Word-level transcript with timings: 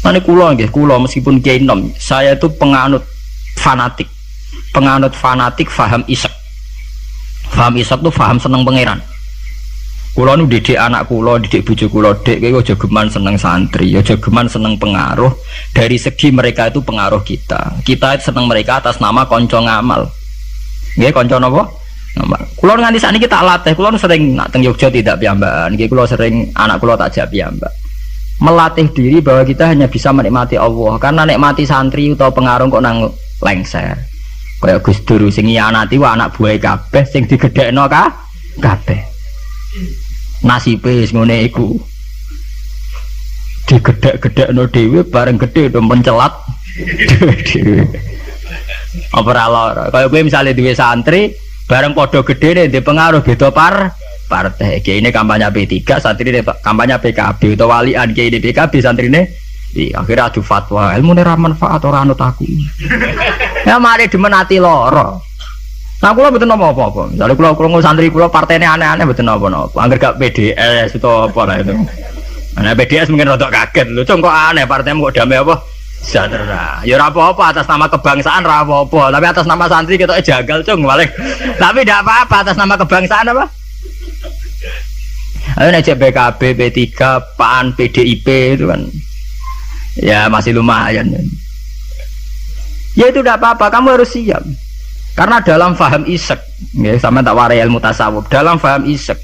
Nanti 0.00 0.20
kulo 0.24 0.48
nggih, 0.56 0.72
kulo 0.72 0.96
meskipun 0.96 1.44
kiai 1.44 1.60
nom, 1.60 1.92
saya 2.00 2.32
itu 2.32 2.48
penganut 2.56 3.04
fanatik. 3.60 4.08
Penganut 4.72 5.12
fanatik 5.12 5.68
faham 5.68 6.00
isek. 6.08 6.32
Faham 7.52 7.76
isek 7.76 8.00
tuh 8.00 8.08
faham 8.08 8.40
seneng 8.40 8.64
pangeran. 8.64 8.96
Kulo 10.16 10.34
nu 10.40 10.48
didik 10.48 10.80
anak 10.80 11.06
kulo, 11.06 11.36
didik 11.36 11.62
bojo 11.62 11.86
kulo, 11.92 12.10
dek 12.24 12.40
kowe 12.40 12.58
aja 12.64 12.74
geman 12.74 13.06
seneng 13.12 13.36
santri, 13.36 13.92
aja 13.94 14.16
geman 14.16 14.48
seneng 14.48 14.74
pengaruh. 14.80 15.30
Dari 15.76 16.00
segi 16.00 16.32
mereka 16.32 16.72
itu 16.72 16.80
pengaruh 16.80 17.20
kita. 17.20 17.84
Kita 17.84 18.16
seneng 18.18 18.48
mereka 18.48 18.80
atas 18.80 18.98
nama 19.04 19.28
konco 19.28 19.60
ngamal. 19.60 20.08
Nggih 20.96 21.12
konco 21.12 21.36
napa? 21.36 21.62
Ngamal. 22.16 22.42
Kulo 22.56 22.72
nganti 22.74 22.98
sakniki 22.98 23.28
tak 23.28 23.44
latih, 23.44 23.76
kulo 23.76 23.92
sering 24.00 24.32
nak 24.32 24.48
teng 24.48 24.64
Yogya 24.64 24.88
tidak 24.88 25.20
piyambakan. 25.20 25.76
Nggih 25.76 25.86
kulo 25.92 26.08
sering 26.08 26.48
anak 26.56 26.80
kulo 26.80 26.96
tak 26.96 27.12
jak 27.12 27.28
piyambak 27.28 27.79
melatih 28.40 28.88
diri 28.90 29.20
bahwa 29.20 29.44
kita 29.44 29.68
hanya 29.68 29.86
bisa 29.86 30.10
menikmati 30.10 30.56
Allah. 30.56 30.96
Karena 30.96 31.22
nikmati 31.28 31.68
santri 31.68 32.10
atau 32.16 32.32
pengaruh 32.32 32.66
kok 32.72 32.82
nang 32.82 33.12
lengser. 33.44 33.96
Kayak 34.60 34.84
Gus 34.84 35.00
Dur 35.08 35.24
sing 35.32 35.48
nyanati 35.48 35.96
wa 35.96 36.12
anak 36.12 36.36
buah 36.36 36.56
kabeh 36.60 37.04
sing 37.08 37.24
digedhekno 37.24 37.88
ka 37.88 38.12
kabeh. 38.60 39.00
Nasibe 40.44 41.04
wis 41.04 41.12
ngene 41.12 41.48
iku. 41.48 41.76
Digedhek-gedhekno 43.68 44.66
dhewe 44.68 45.00
bareng 45.06 45.38
gede 45.38 45.70
do 45.70 45.80
mencelat 45.80 46.34
dhewe 47.46 47.86
apa 49.14 49.30
ora 49.30 49.46
lara? 49.46 49.84
Kaya 49.94 50.06
kowe 50.10 50.22
misale 50.22 50.50
duwe 50.54 50.74
santri 50.74 51.30
bareng 51.70 51.94
padha 51.94 52.26
gede 52.26 52.66
di 52.66 52.80
pengaruh 52.82 53.22
beda 53.22 53.54
par 53.54 53.94
partai. 54.30 54.78
Kayak 54.78 54.98
ini 55.02 55.08
kampanye 55.10 55.50
P3 55.50 55.98
santri 55.98 56.30
ini 56.30 56.46
kampanye 56.62 56.94
PKB 57.02 57.58
atau 57.58 57.66
walian 57.66 58.14
kayak 58.14 58.28
ini 58.30 58.38
PKB 58.38 58.72
santri 58.78 59.10
ini 59.10 59.26
di 59.74 59.90
akhirnya 59.90 60.30
adu 60.30 60.40
fatwa. 60.46 60.94
Ilmu 60.94 61.18
ini 61.18 61.26
manfaat 61.26 61.82
orang 61.82 62.06
anut 62.06 62.22
aku. 62.22 62.46
Ya 63.60 63.76
mari 63.76 64.08
dimenati 64.08 64.56
loro 64.56 65.20
nah 66.00 66.16
kalau 66.16 66.32
betul 66.32 66.48
nopo 66.48 66.64
apa 66.64 66.82
apa 66.88 67.02
misalnya 67.12 67.36
kalau 67.36 67.52
kalau 67.52 67.80
santri 67.84 68.08
kalau 68.08 68.32
partainya 68.32 68.72
aneh-aneh 68.72 69.04
betul 69.04 69.28
nopo 69.28 69.52
nopo 69.52 69.76
angker 69.76 70.00
gak 70.00 70.16
PDS 70.16 70.96
itu 70.96 71.04
apa 71.12 71.40
lah 71.44 71.60
itu. 71.60 71.76
Nah, 72.60 72.74
PDS 72.74 73.08
mungkin 73.14 73.30
rada 73.30 73.46
kaget. 73.46 73.88
Lu, 73.94 74.02
kok 74.02 74.26
aneh 74.26 74.66
partai 74.66 74.92
mau 74.92 75.08
damai 75.08 75.38
apa? 75.38 75.54
Sejahtera. 76.02 76.82
Ya 76.82 76.98
apa-apa 76.98 77.54
atas 77.54 77.68
nama 77.68 77.86
kebangsaan 77.86 78.42
apa-apa, 78.42 79.12
tapi 79.12 79.26
atas 79.28 79.46
nama 79.46 79.64
santri 79.70 80.00
kita 80.00 80.18
jagal 80.24 80.64
cung 80.64 80.82
balik. 80.82 81.12
tapi 81.62 81.84
tidak 81.84 82.02
apa-apa 82.02 82.36
atas 82.48 82.56
nama 82.58 82.74
kebangsaan 82.74 83.30
apa? 83.30 83.46
Ayo 85.58 85.68
nek 85.74 85.86
BKB, 85.86 86.40
P3, 86.54 86.78
PAN, 87.34 87.74
PDIP 87.74 88.26
itu 88.54 88.70
kan 88.70 88.86
ya 89.98 90.30
masih 90.30 90.54
lumayan. 90.54 91.10
Ya 92.94 93.10
itu 93.10 93.22
tidak 93.22 93.42
apa-apa, 93.42 93.70
kamu 93.70 93.98
harus 93.98 94.14
siap. 94.14 94.42
Karena 95.14 95.42
dalam 95.42 95.74
faham 95.74 96.06
isek, 96.06 96.38
ya 96.78 96.94
sama 96.98 97.22
tak 97.22 97.34
warai 97.34 97.62
ilmu 97.62 97.82
tasawuf. 97.82 98.30
Dalam 98.30 98.56
faham 98.62 98.86
isek, 98.86 99.18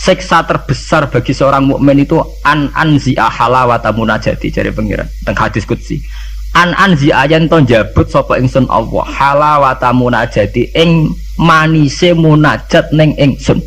seksa 0.00 0.40
terbesar 0.48 1.12
bagi 1.12 1.36
seorang 1.36 1.68
mukmin 1.68 2.00
itu 2.00 2.16
an 2.40 2.72
anzi 2.72 3.12
halawata 3.20 3.92
munajati 3.92 4.48
jadi 4.48 4.72
pengiran 4.72 5.04
teng 5.28 5.36
hadis 5.36 5.68
kutsi 5.68 6.00
an 6.56 6.72
anzi 6.80 7.12
ayan 7.12 7.44
ton 7.52 7.68
jabut 7.68 8.08
sapa 8.08 8.40
ingsun 8.40 8.64
Allah 8.72 9.04
halawata 9.04 9.92
munajati 9.92 10.72
ing 10.72 11.12
manise 11.36 12.16
munajat 12.16 12.88
neng 12.96 13.12
ingsun 13.20 13.60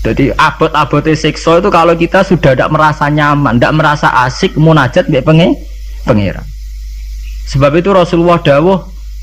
jadi 0.00 0.32
abot-abotnya 0.32 1.12
sekso 1.12 1.60
itu 1.60 1.68
kalau 1.68 1.92
kita 1.92 2.24
sudah 2.24 2.56
tidak 2.56 2.72
merasa 2.72 3.12
nyaman, 3.12 3.60
tidak 3.60 3.74
merasa 3.76 4.08
asik, 4.24 4.56
munajat 4.56 5.12
mbek 5.12 5.28
pengen 5.28 5.52
pengiran. 6.08 6.44
Sebab 7.52 7.76
itu 7.76 7.92
Rasulullah 7.92 8.40
dawuh 8.40 8.80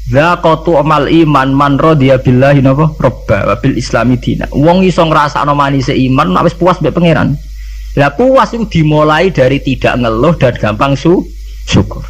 Zakotu 0.07 0.79
amal 0.79 1.11
iman 1.11 1.51
man 1.51 1.75
rodiya 1.75 2.15
billahi 2.23 2.63
napa 2.63 2.95
robba 2.95 3.43
wabil 3.43 3.75
islami 3.75 4.15
dina. 4.15 4.47
Wong 4.55 4.87
iso 4.87 5.03
ngrasakno 5.03 5.51
manise 5.51 5.91
iman 5.91 6.31
nek 6.31 6.47
wis 6.47 6.55
puas 6.55 6.79
mbek 6.79 6.95
pangeran. 6.95 7.35
Lah 7.99 8.13
puas 8.15 8.55
itu 8.55 8.63
dimulai 8.69 9.33
dari 9.35 9.59
tidak 9.59 9.99
ngeluh 9.99 10.31
dan 10.39 10.55
gampang 10.55 10.95
su 10.95 11.25
syukur. 11.67 12.05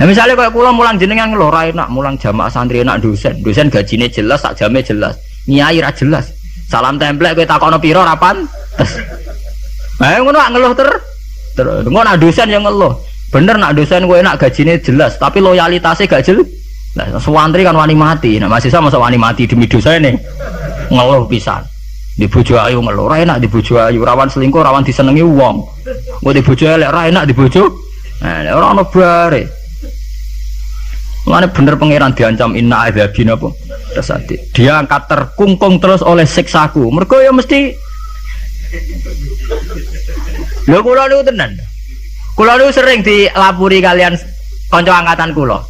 Nah 0.00 0.06
misalnya 0.06 0.38
kayak 0.38 0.54
pulang 0.54 0.78
mulang 0.78 0.96
jenengan 0.96 1.28
ngeluh 1.34 1.50
ra 1.50 1.68
enak, 1.68 1.90
mulang 1.90 2.16
jamaah 2.16 2.48
santri 2.48 2.80
enak 2.80 3.02
dosen, 3.02 3.42
dosen 3.42 3.68
gajine 3.68 4.06
jelas, 4.08 4.40
sak 4.40 4.56
jame 4.56 4.80
jelas, 4.80 5.18
nyai 5.44 5.82
ra 5.82 5.90
jelas. 5.92 6.37
Salam 6.68 7.00
templek 7.00 7.32
kowe 7.32 7.48
takono 7.48 7.80
pira 7.80 8.04
ora 8.04 8.14
pantes. 8.20 9.00
Nah 9.98 10.20
ngono 10.20 10.36
ngeluh 10.36 10.72
ter. 10.76 10.88
Ter 11.56 11.66
ngono 11.88 12.04
nak 12.04 12.20
dosen 12.20 12.52
yang 12.52 12.68
ngeluh. 12.68 12.92
Bener 13.32 13.56
nak 13.56 13.72
dosen 13.72 14.04
kowe 14.04 14.20
enak 14.20 14.36
gajine 14.36 14.76
jelas, 14.84 15.16
tapi 15.16 15.40
loyalitasnya 15.40 16.04
gak 16.04 16.24
jelas. 16.28 16.48
Nah, 16.96 17.20
sewantri 17.20 17.62
kan 17.62 17.76
wani 17.76 17.92
mati. 17.92 18.40
Nah, 18.40 18.48
masih 18.48 18.72
sama 18.72 18.90
wani 18.90 19.20
mati 19.20 19.44
demi 19.46 19.68
dosa 19.68 19.96
ini. 19.96 20.16
Ngeluh 20.88 21.28
pisan. 21.28 21.62
Di 22.18 22.26
bojo 22.26 22.58
ayu 22.58 22.82
ngeluh, 22.82 23.06
ra 23.06 23.22
enak 23.22 23.38
di 23.38 23.46
bojo 23.46 23.78
ayu, 23.78 24.02
rawan 24.02 24.26
selingkuh, 24.26 24.58
rawan 24.58 24.82
disenengi 24.82 25.22
wong. 25.22 25.56
Mau 26.24 26.32
di 26.34 26.42
bojo 26.42 26.64
elek 26.66 26.90
ra 26.90 27.06
enak 27.06 27.24
di 27.30 27.34
bojo. 27.36 27.62
Nah, 28.24 28.50
ora 28.50 28.74
ono 28.74 28.82
bare. 28.90 29.57
Mana 31.28 31.44
bener 31.44 31.76
pangeran 31.76 32.16
diancam 32.16 32.56
inna 32.56 32.88
adzabi 32.88 33.28
napa? 33.28 33.52
Tasati. 33.92 34.40
Dia 34.56 34.80
angkat 34.80 35.12
terkungkung 35.12 35.76
terus 35.76 36.00
oleh 36.00 36.24
siksaku. 36.24 36.88
Mergo 36.88 37.20
ya 37.20 37.28
mesti 37.28 37.76
Lho 40.68 40.80
kula 40.80 41.08
niku 41.08 41.22
tenan. 41.28 41.52
Kula 42.32 42.56
niku 42.56 42.72
sering 42.72 43.04
dilapuri 43.04 43.84
kalian 43.84 44.16
kanca 44.72 44.92
angkatan 45.04 45.36
kula. 45.36 45.60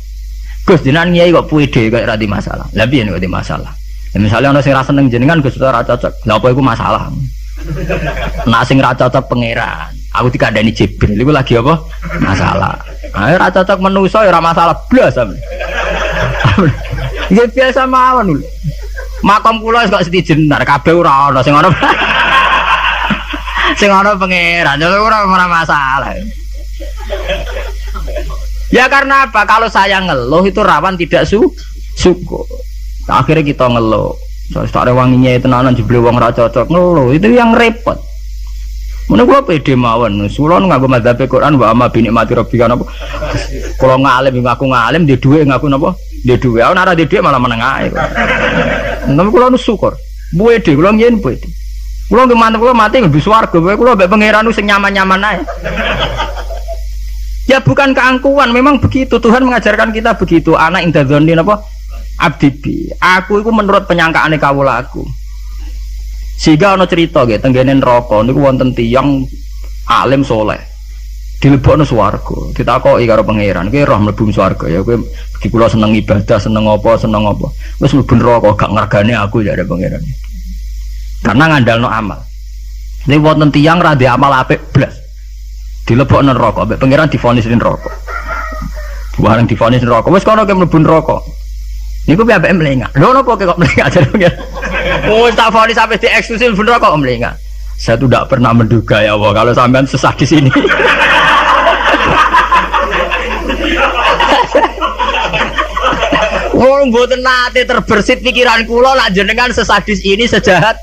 Gus 0.63 0.85
jenengan 0.87 1.11
nyai 1.11 1.35
kok 1.35 1.47
puide 1.51 1.91
kok 1.91 2.07
ora 2.07 2.15
masalah. 2.29 2.67
Lah 2.79 2.87
piye 2.87 3.03
nek 3.03 3.19
di 3.19 3.31
masalah? 3.31 3.73
Ya 4.15 4.19
misalnya 4.23 4.55
ana 4.55 4.61
sing 4.63 4.75
ra 4.75 4.83
seneng 4.87 5.11
jenengan 5.11 5.43
Gus 5.43 5.59
ora 5.59 5.83
cocok. 5.83 6.23
Lah 6.23 6.39
apa 6.39 6.47
iku 6.55 6.63
masalah? 6.63 7.11
Nak 8.47 8.63
sing 8.63 8.79
ra 8.79 8.95
cocok 8.95 9.27
pangeran. 9.27 9.91
Aku 10.15 10.31
dikandani 10.31 10.71
Jibril 10.71 11.19
iku 11.19 11.31
lagi 11.35 11.59
apa? 11.59 11.79
Masalah. 12.23 12.75
Ayo 13.19 13.35
ra 13.35 13.51
cocok 13.51 13.79
menuso 13.83 14.23
ya 14.23 14.31
ora 14.31 14.39
masalah 14.39 14.79
blas 14.87 15.19
sampe. 15.19 15.35
Ya 17.29 17.45
biasa 17.45 17.85
mawon 17.85 18.39
lho. 18.39 18.47
Makom 19.27 19.59
kula 19.59 19.91
kok 19.91 20.07
setijenar 20.07 20.63
kabeh 20.63 20.95
ora 20.95 21.29
ana 21.29 21.43
sing 21.43 21.53
ana. 21.53 21.69
sing 23.75 23.91
ana 23.91 24.15
pangeran 24.15 24.79
ya 24.79 24.89
ora 24.97 25.27
ora 25.27 25.47
masalah. 25.51 26.15
Ya 28.73 28.89
karena 28.89 29.29
apa? 29.29 29.45
Kalau 29.45 29.69
saya 29.69 30.01
ngeluh 30.01 30.47
itu 30.47 30.63
rawan 30.65 30.97
tidak 30.97 31.27
su 31.27 31.53
syukur. 31.99 32.49
Akhirnya 33.11 33.45
kita 33.45 33.67
ngeluh. 33.67 34.15
Soalnya 34.49 34.97
wanginya 34.97 35.37
itu 35.37 35.45
nanan 35.45 35.77
jebeli 35.77 36.01
wong 36.01 36.17
ra 36.17 36.33
cocok 36.33 36.73
ngeluh 36.73 37.13
itu 37.13 37.29
yang 37.29 37.53
repot. 37.53 38.08
Mana 39.09 39.25
gua 39.25 39.41
pede 39.41 39.73
mawon, 39.73 40.29
sulon 40.29 40.69
ngaku 40.69 40.85
madzhab 40.85 41.17
Quran 41.25 41.57
wa 41.57 41.73
ama 41.73 41.89
bini 41.89 42.13
mati 42.13 42.37
kan 42.37 42.77
apa? 42.77 42.85
Kalau 43.81 43.97
ngalim 44.05 44.45
ngaku 44.45 44.65
ngalim 44.69 45.09
dia 45.09 45.17
dua 45.17 45.49
ngaku 45.49 45.67
napa? 45.73 45.97
Dia 46.29 46.37
dua. 46.37 46.69
Aku 46.69 46.75
nara 46.77 46.93
dia 46.93 47.09
dua 47.09 47.25
malah 47.25 47.41
menengah 47.41 47.73
ae. 47.81 47.89
Kula 49.09 49.49
nu 49.49 49.57
syukur. 49.57 49.97
Pede 50.37 50.77
kula 50.77 50.93
nyen 50.93 51.25
pede. 51.25 51.49
Kula 52.13 52.29
nggih 52.29 52.37
mantep 52.37 52.61
kula 52.61 52.77
mati 52.77 53.01
lebih 53.01 53.25
swarga, 53.25 53.57
kula 53.57 53.97
mbek 53.97 54.13
pangeran 54.13 54.45
nyaman-nyaman 54.45 55.25
ae. 55.25 55.41
Ya 57.49 57.65
bukan 57.65 57.97
keangkuhan, 57.97 58.53
memang 58.53 58.77
begitu. 58.77 59.17
Tuhan 59.17 59.41
mengajarkan 59.41 59.89
kita 59.89 60.21
begitu. 60.21 60.53
Anak 60.53 60.85
indadzoni 60.85 61.33
apa? 61.33 61.65
Abdibi. 62.21 62.93
Aku 63.01 63.41
itu 63.41 63.49
menurut 63.49 63.89
penyangkaan 63.89 64.37
kawula 64.37 64.85
aku. 64.85 65.01
Sehingga 66.39 66.79
ana 66.79 66.87
cerita 66.87 67.27
nggih 67.27 67.43
tenggene 67.43 67.75
neraka 67.75 68.23
niku 68.23 68.39
wonten 68.39 68.71
tiyang 68.71 69.27
alim 69.91 70.23
soleh. 70.23 70.63
Dilebokno 71.43 71.83
swarga. 71.83 72.55
Ditakoki 72.55 73.07
karo 73.07 73.23
pangeran, 73.23 73.71
"Kowe 73.71 73.83
roh 73.87 73.99
mlebu 73.99 74.31
swarga 74.31 74.67
ya 74.71 74.83
kowe 74.83 74.99
iki 75.39 75.47
kula 75.51 75.71
seneng 75.71 75.95
ibadah, 75.95 76.39
seneng 76.39 76.67
apa, 76.67 76.99
seneng 76.99 77.27
apa." 77.27 77.47
Wis 77.79 77.95
mlebu 77.95 78.15
neraka 78.19 78.49
gak 78.55 78.71
ngargane 78.75 79.15
aku 79.19 79.43
ya 79.47 79.55
ada 79.55 79.63
pangeran. 79.67 80.03
Karena 81.23 81.45
ngandalno 81.51 81.91
amal. 81.91 82.23
Ini 83.07 83.19
wonten 83.23 83.51
tiyang 83.55 83.79
ra 83.83 83.95
amal 83.95 84.35
apik 84.35 84.63
blas. 84.75 84.95
Dilebokno 85.87 86.35
neraka, 86.35 86.67
mbek 86.67 86.79
pangeran 86.79 87.11
difonis 87.11 87.47
neraka. 87.47 87.91
Bareng 89.19 89.51
difonis 89.51 89.83
neraka, 89.83 90.11
wis 90.15 90.23
kono 90.23 90.47
ke 90.47 90.55
mlebu 90.55 90.79
neraka. 90.79 91.19
Niku 92.09 92.25
piye 92.25 92.41
ambek 92.41 92.53
melengak. 92.57 92.91
Lho 92.97 93.13
napa 93.13 93.37
kok 93.37 93.59
melengak 93.61 93.93
jare 93.93 94.09
pangeran? 94.09 94.41
Oh, 95.13 95.29
tak 95.29 95.53
fonis 95.53 95.77
sampai 95.77 96.01
di 96.01 96.09
eksklusif 96.09 96.57
bener 96.57 96.81
kok 96.81 96.97
melingkar. 96.97 97.37
Saya 97.77 98.01
tuh 98.01 98.09
tidak 98.09 98.33
pernah 98.33 98.51
menduga 98.57 99.05
ya 99.05 99.13
Allah 99.15 99.31
kalau 99.37 99.53
sampean 99.53 99.85
sesat 99.85 100.17
di 100.17 100.27
sini. 100.27 100.51
Oh, 106.59 106.83
mboten 106.91 107.23
nate 107.23 107.63
terbersit 107.63 108.19
pikiran 108.19 108.67
kula 108.67 108.99
nak 108.99 109.15
jenengan 109.15 109.47
sesadis 109.55 110.03
ini 110.03 110.27
sejahat. 110.27 110.75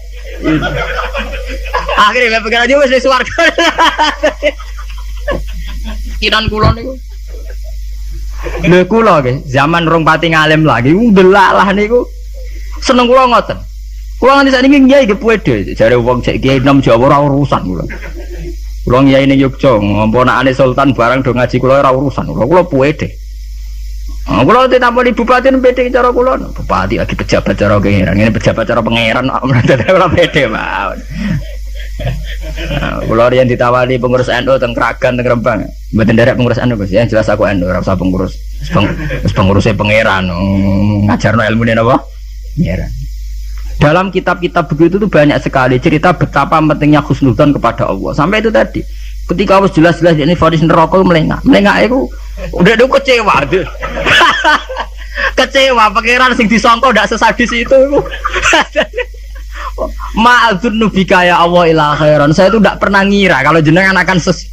Akhirnya 2.00 2.40
pikiran 2.48 2.64
dia 2.64 2.80
wis 2.80 2.96
swarga. 3.04 3.44
kemiskinan 6.26 6.50
kula 6.50 6.74
niku. 6.74 6.94
Lho 8.66 8.86
kula 8.90 9.22
nggih, 9.22 9.46
zaman 9.46 9.86
rong 9.86 10.04
pati 10.06 10.34
ngalim 10.34 10.66
lagi 10.66 10.94
ndelalah 10.94 11.70
niku 11.74 12.06
seneng 12.82 13.06
kula 13.06 13.30
ngoten. 13.30 13.58
Kula 14.18 14.42
nganti 14.42 14.52
sakniki 14.54 14.88
kiai 14.90 15.06
ge 15.06 15.16
pede, 15.16 15.56
jare 15.76 15.96
wong 16.00 16.24
cek 16.24 16.42
kiai 16.42 16.64
nom 16.64 16.82
Jawa 16.82 17.06
ora 17.12 17.18
urusan 17.22 17.62
kula. 17.62 17.84
Kula 18.86 18.98
kiai 19.06 19.28
ning 19.28 19.38
Yogya, 19.38 19.78
ngomponakane 19.78 20.52
sultan 20.56 20.96
barang 20.96 21.22
do 21.22 21.32
ngaji 21.36 21.56
kula 21.62 21.84
ora 21.84 21.92
urusan. 21.94 22.26
Kula 22.32 22.46
kula 22.48 22.64
pede. 22.66 23.10
Nah, 24.26 24.42
tidak 24.42 24.90
mau 24.90 25.06
bupati 25.06 25.54
pede 25.62 25.94
cara 25.94 26.10
kulo, 26.10 26.34
bupati 26.50 26.98
lagi 26.98 27.14
pejabat 27.14 27.54
cara 27.62 27.78
pangeran, 27.78 28.18
ini 28.18 28.34
pejabat 28.34 28.66
cara 28.66 28.82
pangeran, 28.82 29.30
kalau 29.30 30.10
pede 30.10 30.50
mah. 30.50 30.98
Kulo 33.08 33.32
yang 33.32 33.48
ditawari 33.48 33.96
pengurus 33.96 34.28
NU 34.28 34.60
teng 34.60 34.76
Kragan 34.76 35.16
teng 35.16 35.28
Rembang, 35.28 35.64
buatin 35.96 36.16
derek 36.20 36.36
pengurus 36.36 36.60
NU 36.60 36.76
Gus, 36.76 36.92
ya 36.92 37.08
jelas 37.08 37.32
aku 37.32 37.48
NU, 37.56 37.72
rasa 37.72 37.96
pengurus, 37.96 38.36
peng, 38.72 38.92
pengurusnya 39.32 39.78
pangeran, 39.78 40.28
ngajar 41.08 41.40
no 41.40 41.44
ilmu 41.48 41.64
ini 41.64 41.80
apa? 41.80 41.96
Pangeran. 42.60 42.92
Dalam 43.76 44.08
kitab-kitab 44.12 44.72
begitu 44.72 44.96
tuh 45.00 45.12
banyak 45.12 45.36
sekali 45.40 45.80
cerita 45.80 46.16
betapa 46.16 46.60
pentingnya 46.64 47.04
khusnudan 47.04 47.52
kepada 47.52 47.92
Allah. 47.92 48.12
Sampai 48.16 48.40
itu 48.40 48.52
tadi, 48.52 48.80
ketika 49.32 49.60
harus 49.60 49.72
jelas-jelas 49.76 50.16
ini 50.16 50.36
fonis 50.36 50.64
neraka 50.64 51.00
melengah, 51.04 51.40
melengah 51.44 51.80
itu 51.84 52.08
Udah 52.52 52.76
itu 52.76 52.84
kecewa 52.84 53.48
kecewa 55.40 55.88
pangeran 55.96 56.36
sing 56.36 56.52
disangka 56.52 56.92
ndak 56.92 57.08
sesadis 57.08 57.48
itu. 57.56 57.80
Ma'adzun 60.16 60.80
nubika 60.80 61.26
ya 61.28 61.44
Allah 61.44 61.64
ila 61.70 61.86
khairan. 62.00 62.32
Saya 62.32 62.52
itu 62.52 62.60
tidak 62.64 62.80
pernah 62.80 63.04
ngira 63.04 63.44
kalau 63.44 63.60
jenengan 63.60 63.96
akan 64.00 64.18
ses 64.18 64.48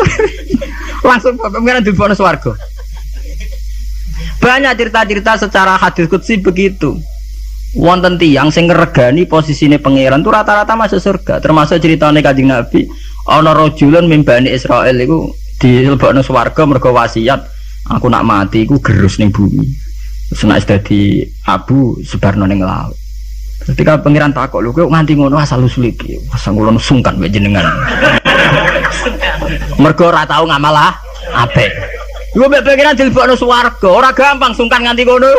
langsung 1.08 1.34
pangeran 1.36 1.82
di 1.82 1.90
bonus 1.90 2.22
warga. 2.22 2.54
Banyak 4.40 4.72
cerita-cerita 4.78 5.36
secara 5.36 5.76
hadis 5.76 6.06
kutsi 6.08 6.40
begitu. 6.40 6.96
Wonten 7.76 8.18
tiang 8.18 8.50
sing 8.50 8.66
ngregani 8.66 9.30
posisine 9.30 9.78
pangeran 9.78 10.22
tuh 10.22 10.34
rata-rata 10.34 10.74
masuk 10.74 10.98
surga. 10.98 11.38
Termasuk 11.38 11.78
ceritanya 11.78 12.18
Kanjeng 12.18 12.50
Nabi, 12.50 12.90
ana 13.30 13.54
rajulun 13.54 14.10
mimbani 14.10 14.50
Israel 14.50 14.96
itu 14.98 15.30
di 15.60 15.84
lebokno 15.84 16.24
swarga 16.24 16.64
mergo 16.64 16.90
wasiat 16.90 17.40
aku 17.92 18.08
nak 18.08 18.24
mati 18.24 18.64
iku 18.64 18.80
gerus 18.80 19.20
ning 19.20 19.28
bumi 19.28 19.68
terus 20.32 20.48
nek 20.48 20.64
dadi 20.64 21.20
abu 21.44 22.00
sebarno 22.00 22.48
ning 22.48 22.64
laut 22.64 22.96
ketika 23.68 24.00
pangeran 24.00 24.32
takok 24.32 24.64
lho 24.64 24.70
kowe 24.72 24.88
nganti 24.88 25.12
ngono 25.16 25.36
asal 25.36 25.60
usul 25.64 25.92
iki 25.92 26.16
asal 26.32 26.56
kula 26.56 26.72
sungkan 26.80 27.16
mek 27.20 27.28
jenengan 27.32 27.66
mergo 29.82 30.08
ora 30.08 30.24
tau 30.24 30.48
ngamal 30.48 30.76
ah 30.76 30.94
apik 31.44 31.68
Gue 32.30 32.46
pikiran 32.46 32.94
dilebokno 32.94 33.34
swarga, 33.34 33.90
ora 33.90 34.14
gampang 34.14 34.54
sungkan 34.54 34.86
nganti 34.86 35.02
ngono. 35.02 35.26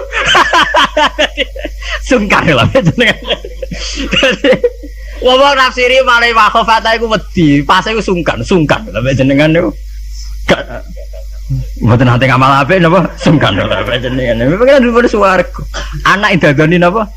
sungkan 2.12 2.51
lah 2.51 2.68
jenengan. 2.68 3.15
Wong 5.24 5.39
nafsiri 5.56 6.03
malah 6.03 6.27
wakhofata 6.35 6.91
iku 7.00 7.07
wedi, 7.07 7.63
pas 7.63 7.88
iku 7.88 8.03
sungkan, 8.03 8.44
sungkan 8.44 8.83
lah 8.91 9.00
jenengan 9.15 9.56
niku. 9.56 9.71
Mboten 11.79 12.12
nate 12.12 12.27
ngamal 12.27 12.59
apik 12.59 12.83
napa? 12.83 13.07
Sungkan 13.15 13.56
ora 13.56 13.95
jenengan. 13.95 14.44
Memang 14.51 14.67
kan 14.67 14.83
dulu 14.83 15.07
swarga. 15.07 15.63
Anak 16.03 16.44
idadoni 16.44 16.75
napa? 16.75 17.07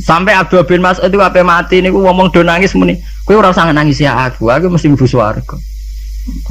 Sampai 0.00 0.36
Abdul 0.36 0.66
bin 0.66 0.82
Mas'ud 0.82 1.08
itu 1.08 1.20
apa 1.20 1.40
mati 1.40 1.80
niku 1.80 2.02
ngomong 2.02 2.32
do 2.34 2.42
nangis 2.42 2.76
muni. 2.76 2.98
Kowe 3.24 3.38
ora 3.38 3.54
usah 3.54 3.70
nangis 3.70 4.02
ya 4.02 4.16
aku, 4.28 4.50
aku 4.50 4.68
mesti 4.68 4.90
mlebu 4.90 5.06
swarga. 5.06 5.56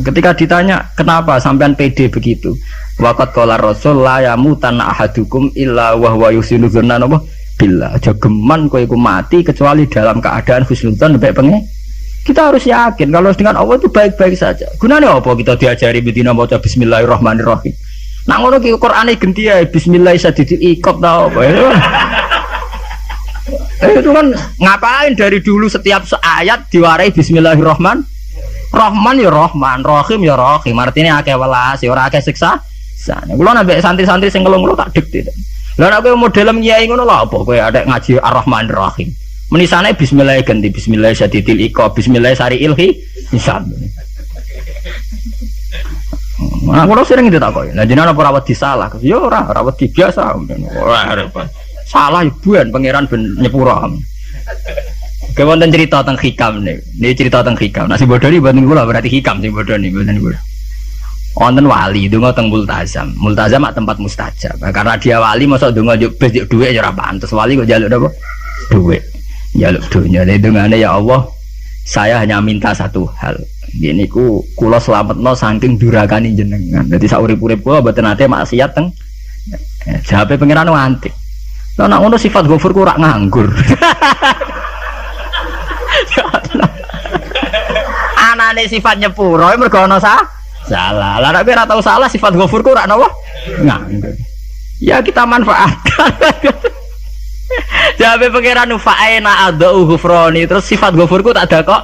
Ketika 0.01 0.31
ditanya 0.31 0.95
kenapa 0.95 1.35
sampean 1.43 1.75
PD 1.75 2.07
begitu, 2.07 2.55
Wakat 2.95 3.35
kolar 3.35 3.59
Rasul 3.59 3.99
la 4.07 4.23
yamutan 4.23 4.79
ahadukum 4.79 5.51
illa 5.51 5.99
huwa 5.99 6.31
yusinu 6.31 6.71
dzanna 6.71 6.95
napa? 6.95 7.19
Billah. 7.59 7.99
Aja 7.99 8.15
geman 8.15 8.71
kowe 8.71 8.79
mati 8.95 9.43
kecuali 9.43 9.83
dalam 9.83 10.23
keadaan 10.23 10.63
husnudzon 10.63 11.19
mbek 11.19 11.35
pengen 11.35 11.59
kita 12.25 12.49
harus 12.49 12.65
yakin 12.65 13.13
kalau 13.13 13.29
dengan 13.37 13.59
Allah 13.61 13.77
itu 13.77 13.91
baik-baik 13.91 14.33
saja. 14.33 14.65
Gunanya 14.81 15.13
apa 15.13 15.29
kita 15.37 15.53
diajari 15.59 16.01
bedina 16.01 16.33
baca 16.33 16.57
Bismillahirrahmanirrahim. 16.57 17.75
Nah 18.25 18.41
ngono 18.41 18.57
ki 18.57 18.73
Qur'ane 18.81 19.13
genti 19.21 19.45
ya 19.45 19.61
Bismillah 19.61 20.17
sadidil 20.17 20.57
ikop 20.57 20.97
tau 21.03 21.29
apa. 21.29 21.39
Eh, 23.83 23.99
itu 23.99 24.11
kan 24.15 24.31
ngapain 24.55 25.11
dari 25.19 25.43
dulu 25.43 25.67
setiap 25.67 26.07
ayat 26.23 26.71
diwarai 26.71 27.11
Bismillahirrahman 27.11 28.07
Rahman 28.75 29.15
ya 29.15 29.31
Rahman, 29.31 29.87
Rahim 29.87 30.19
ya 30.27 30.35
Rahim. 30.35 30.75
Artinya 30.75 31.23
akeh 31.23 31.35
welas, 31.39 31.79
ya 31.79 31.95
ora 31.95 32.11
akeh 32.11 32.19
siksa. 32.19 32.59
Sana. 32.95 33.31
Kulo 33.31 33.55
nabe 33.55 33.79
santri-santri 33.79 34.27
sing 34.27 34.43
ngelung 34.43 34.67
tak 34.75 34.91
dikti. 34.91 35.23
Lah 35.79 35.91
nek 35.91 36.03
kowe 36.03 36.15
model 36.15 36.51
kiai 36.59 36.83
ngono 36.87 37.07
lho 37.07 37.15
apa 37.27 37.35
kowe 37.39 37.55
ada 37.55 37.87
ngaji 37.87 38.19
Ar-Rahman 38.19 38.67
Rahim. 38.67 39.11
Menisane 39.51 39.95
bismillah 39.95 40.41
ganti 40.43 40.67
bismillah 40.73 41.13
syadidil 41.15 41.59
iko 41.69 41.87
bismillah 41.95 42.35
sari 42.35 42.59
ilhi 42.59 42.99
hisab. 43.31 43.63
Nah, 46.65 46.83
kalau 46.83 47.05
sering 47.05 47.29
itu 47.29 47.37
tak 47.39 47.53
kok. 47.53 47.71
Nah, 47.71 47.85
jenengan 47.87 48.11
apa 48.11 48.21
rawat 48.25 48.43
disalah? 48.43 48.89
Ya 48.99 49.21
ora, 49.21 49.45
rawat 49.47 49.79
di 49.79 49.87
biasa. 49.87 50.35
Wah, 50.81 51.13
repot. 51.13 51.47
Salah 51.85 52.25
ibuan 52.25 52.73
pangeran 52.73 53.05
ben 53.05 53.21
nyepura. 53.39 53.85
Kemudian 55.35 55.69
cerita 55.69 56.01
tentang 56.01 56.19
hikam 56.21 56.53
nih. 56.63 56.77
Ini 57.01 57.13
cerita 57.13 57.43
tentang 57.43 57.59
hikam. 57.59 57.85
Nasi 57.91 58.07
bodoh 58.07 58.29
ini 58.31 58.41
buat 58.41 58.55
gula 58.55 58.83
berarti 58.87 59.09
hikam 59.11 59.43
sih 59.43 59.51
bodoh 59.53 59.75
nih 59.77 59.93
buat 59.93 60.09
gula. 60.17 60.39
Wonten 61.35 61.67
wali 61.67 62.07
dungo 62.07 62.31
teng 62.31 62.47
multazam. 62.47 63.11
Multazam 63.19 63.59
mak 63.59 63.75
tempat 63.75 63.99
mustajab. 63.99 64.55
Karena 64.71 64.95
dia 64.95 65.19
wali 65.19 65.43
masuk 65.43 65.75
dungo 65.75 65.93
juk 65.99 66.15
duit 66.47 66.71
ya 66.71 66.81
ora 66.81 66.95
pantes. 66.95 67.29
Wali 67.35 67.59
kok 67.59 67.67
jaluk 67.67 67.91
apa? 67.91 68.09
Duit 68.71 69.03
jaluk 69.55 69.83
dunia 69.87 70.27
dengan 70.27 70.67
ya 70.75 70.99
Allah 70.99 71.23
saya 71.87 72.19
hanya 72.19 72.43
minta 72.43 72.75
satu 72.75 73.07
hal 73.15 73.39
ini 73.79 74.03
ku 74.07 74.43
kulo 74.59 74.77
selamat 74.79 75.15
no 75.19 75.31
saking 75.31 75.79
durakani 75.79 76.35
jenengan 76.35 76.83
jadi 76.91 77.05
sauri 77.07 77.39
urip 77.39 77.63
kulo 77.63 77.79
buat 77.79 77.95
nanti 78.03 78.27
maksiat 78.27 78.75
teng 78.75 78.91
jawabnya 80.03 80.35
pengiran 80.35 80.69
nganti 80.69 81.09
Nah, 81.75 81.91
nak 81.91 81.99
ngono 81.99 82.15
sifat 82.15 82.47
gofur 82.47 82.71
ku 82.71 82.87
rak 82.87 82.95
nganggur. 82.95 83.51
Anane 88.15 88.63
sifat 88.71 88.95
nyepuro 88.99 89.51
mergo 89.59 89.83
ana 89.83 89.99
sa 89.99 90.23
salah. 90.63 91.19
Lah 91.19 91.35
nek 91.35 91.43
ora 91.43 91.67
tau 91.67 91.83
salah 91.83 92.07
sifat 92.07 92.31
gofur 92.39 92.63
ku 92.63 92.71
rak 92.71 92.87
napa? 92.87 93.11
Nganggur. 93.59 94.15
Ya 94.79 95.03
kita 95.03 95.27
manfaatkan. 95.27 96.11
Jabe 97.95 98.27
pangeran 98.27 98.75
fa'ena 98.75 99.47
adau 99.51 99.87
ghufrani 99.87 100.43
terus 100.49 100.67
sifat 100.67 100.91
ghafurku 100.97 101.31
tak 101.31 101.47
ada 101.51 101.63
kok. 101.63 101.81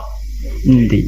Endi? 0.68 1.08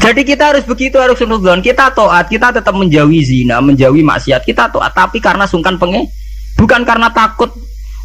Jadi 0.00 0.22
kita 0.24 0.52
harus 0.52 0.64
begitu 0.64 0.96
harus 1.00 1.16
sunudzon. 1.16 1.60
Kita 1.60 1.92
toat, 1.92 2.28
kita 2.28 2.52
tetap 2.52 2.72
menjauhi 2.72 3.20
zina, 3.24 3.60
menjauhi 3.60 4.00
maksiat. 4.04 4.42
Kita 4.44 4.68
toat 4.72 4.92
tapi 4.92 5.20
karena 5.20 5.44
sungkan 5.44 5.76
penge, 5.76 6.08
bukan 6.56 6.82
karena 6.84 7.08
takut 7.10 7.50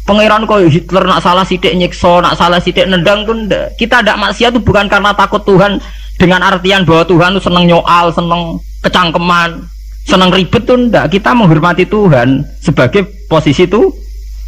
pangeran 0.08 0.48
kok 0.48 0.64
Hitler 0.64 1.04
nak 1.04 1.20
salah 1.20 1.44
sidik 1.44 1.76
nyekso, 1.76 2.24
nak 2.24 2.40
salah 2.40 2.56
sidik 2.56 2.88
nendang 2.88 3.28
pun 3.28 3.44
kita 3.76 4.00
tidak 4.00 4.16
maksiat 4.16 4.56
itu 4.56 4.60
bukan 4.64 4.88
karena 4.88 5.12
takut 5.12 5.44
Tuhan 5.44 5.76
dengan 6.16 6.40
artian 6.42 6.88
bahwa 6.88 7.04
Tuhan 7.04 7.30
itu 7.36 7.42
seneng 7.44 7.64
nyoal, 7.68 8.10
seneng 8.10 8.56
kecangkeman, 8.82 9.68
seneng 10.08 10.32
ribet 10.32 10.64
tuh 10.64 10.80
ndak. 10.80 11.12
Kita 11.12 11.36
menghormati 11.36 11.84
Tuhan 11.84 12.42
sebagai 12.58 13.06
posisi 13.28 13.68
itu 13.68 13.92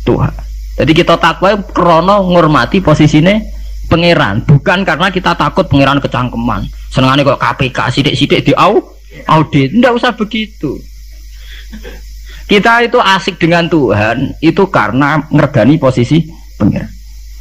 Tuhan. 0.08 0.32
Jadi 0.80 0.92
kita 0.96 1.20
takwa 1.20 1.60
krono 1.60 2.24
ngormati 2.32 2.80
posisinya 2.80 3.36
pangeran, 3.92 4.42
bukan 4.48 4.80
karena 4.80 5.12
kita 5.12 5.36
takut 5.36 5.68
pangeran 5.68 6.00
kecangkeman. 6.00 6.64
Senengane 6.88 7.20
kok 7.20 7.38
KPK 7.38 7.78
sidik-sidik 7.92 8.40
di 8.48 8.52
au 8.56 8.80
audit, 9.28 9.76
ndak 9.76 9.94
usah 9.94 10.16
begitu. 10.16 10.80
Kita 12.50 12.82
itu 12.82 12.98
asik 12.98 13.38
dengan 13.38 13.70
Tuhan 13.70 14.34
itu 14.42 14.66
karena 14.66 15.22
ngergani 15.30 15.78
posisi 15.78 16.18
pangeran. 16.58 16.90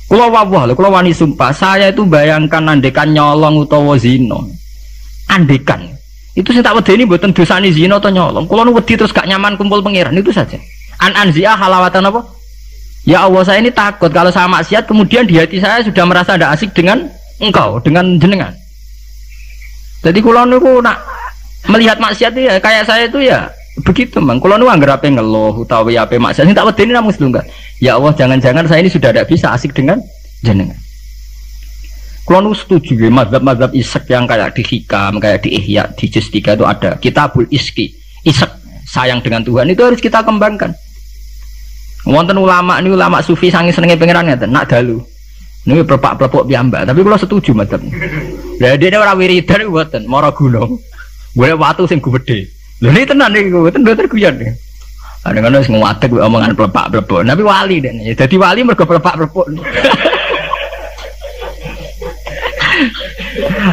Kalau 0.05 0.29
wawah, 0.29 0.69
kalau 0.73 0.93
wani 0.93 1.09
sumpah, 1.09 1.49
saya 1.49 1.89
itu 1.89 2.05
bayangkan 2.05 2.61
andekan 2.65 3.09
nyolong 3.09 3.65
utawa 3.65 3.97
zino. 3.97 4.45
Andekan. 5.25 5.85
Itu 6.37 6.53
saya 6.53 6.61
tak 6.61 6.85
ini 6.93 7.09
buatan 7.09 7.33
dosa 7.33 7.57
zino 7.73 7.97
atau 7.97 8.13
nyolong. 8.13 8.45
Kalau 8.45 8.69
wedi 8.69 8.93
terus 8.93 9.09
gak 9.09 9.25
nyaman 9.25 9.57
kumpul 9.57 9.81
pangeran 9.81 10.13
itu 10.13 10.29
saja. 10.29 10.61
An 11.01 11.13
anzia 11.17 11.57
halawatan 11.57 12.09
apa? 12.09 12.21
Ya 13.01 13.25
Allah 13.25 13.41
saya 13.41 13.65
ini 13.65 13.73
takut 13.73 14.13
kalau 14.13 14.29
saya 14.29 14.45
maksiat 14.45 14.85
kemudian 14.85 15.25
di 15.25 15.41
hati 15.41 15.57
saya 15.57 15.81
sudah 15.81 16.05
merasa 16.05 16.37
tidak 16.37 16.53
asik 16.53 16.69
dengan 16.77 17.09
engkau, 17.41 17.81
dengan 17.81 18.05
jenengan. 18.21 18.53
Jadi 20.05 20.21
kalau 20.21 20.45
niku 20.45 20.85
nak 20.85 21.01
melihat 21.65 21.97
maksiat 21.97 22.33
ya 22.37 22.61
kayak 22.61 22.85
saya 22.85 23.09
itu 23.09 23.25
ya 23.25 23.49
begitu 23.83 24.19
mang. 24.19 24.39
Kalau 24.39 24.55
niku 24.57 24.69
anggap 24.71 24.99
apa 24.99 25.07
ngeluh 25.09 25.63
utawi 25.63 25.95
apa 25.95 26.15
maksiat 26.17 26.47
ini 26.47 26.55
tak 26.55 26.75
ini 26.79 26.93
namun 26.93 27.11
kan. 27.11 27.45
Ya 27.79 27.95
Allah 27.95 28.11
jangan-jangan 28.15 28.67
saya 28.67 28.83
ini 28.83 28.91
sudah 28.91 29.13
tidak 29.13 29.27
bisa 29.31 29.51
asik 29.55 29.71
dengan 29.71 29.99
jenengan. 30.43 30.75
Kalau 32.29 32.45
nu 32.45 32.53
setuju 32.53 32.93
ya 32.93 33.09
mazhab-mazhab 33.09 33.73
isek 33.73 34.05
yang 34.13 34.29
kayak 34.29 34.53
di 34.53 34.61
hikam, 34.61 35.17
kayak 35.17 35.41
di 35.41 35.49
ihya, 35.57 35.89
di 35.97 36.05
justika 36.13 36.53
itu 36.53 36.61
ada 36.61 36.93
kitabul 37.01 37.49
iski, 37.49 37.89
isek 38.21 38.53
sayang 38.85 39.17
dengan 39.25 39.41
Tuhan 39.41 39.65
itu 39.73 39.81
harus 39.81 39.97
kita 39.97 40.21
kembangkan. 40.21 40.69
Wonten 42.05 42.37
ulama 42.37 42.77
ini 42.77 42.93
ulama 42.93 43.17
sufi 43.25 43.49
sangi 43.49 43.73
senengnya 43.73 43.97
pengiran 43.97 44.29
ya, 44.29 44.37
nak 44.45 44.69
dalu. 44.69 45.01
Ini 45.65 45.81
perpak 45.81 46.21
pelepok 46.21 46.45
biamba, 46.45 46.85
tapi 46.85 47.01
kalau 47.01 47.17
setuju 47.17 47.57
mazhab. 47.57 47.81
Lah 48.61 48.77
dia 48.77 48.93
orang 49.01 49.17
wiridan 49.17 49.65
buatan, 49.65 50.05
moro 50.05 50.29
gunung. 50.29 50.77
Boleh 51.33 51.57
waktu 51.57 51.89
sing 51.89 51.97
gede. 51.97 52.58
Lha 52.79 52.89
ini 52.95 53.03
tenan 53.03 53.29
nih, 53.35 53.51
gue 53.51 53.71
tenan 53.75 53.95
terguyon 53.95 54.35
nih. 54.39 54.51
Ada 55.27 55.43
kan 55.43 55.51
harus 55.51 55.67
nguatek 55.67 56.15
omongan 56.15 56.55
pelepak 56.55 56.95
pelepok. 56.95 57.27
Nabi 57.27 57.43
wali 57.43 57.83
deh. 57.83 57.91
Jadi 58.15 58.39
wali 58.39 58.63
mereka 58.63 58.87
pelepak 58.87 59.19
pelepok. 59.19 59.51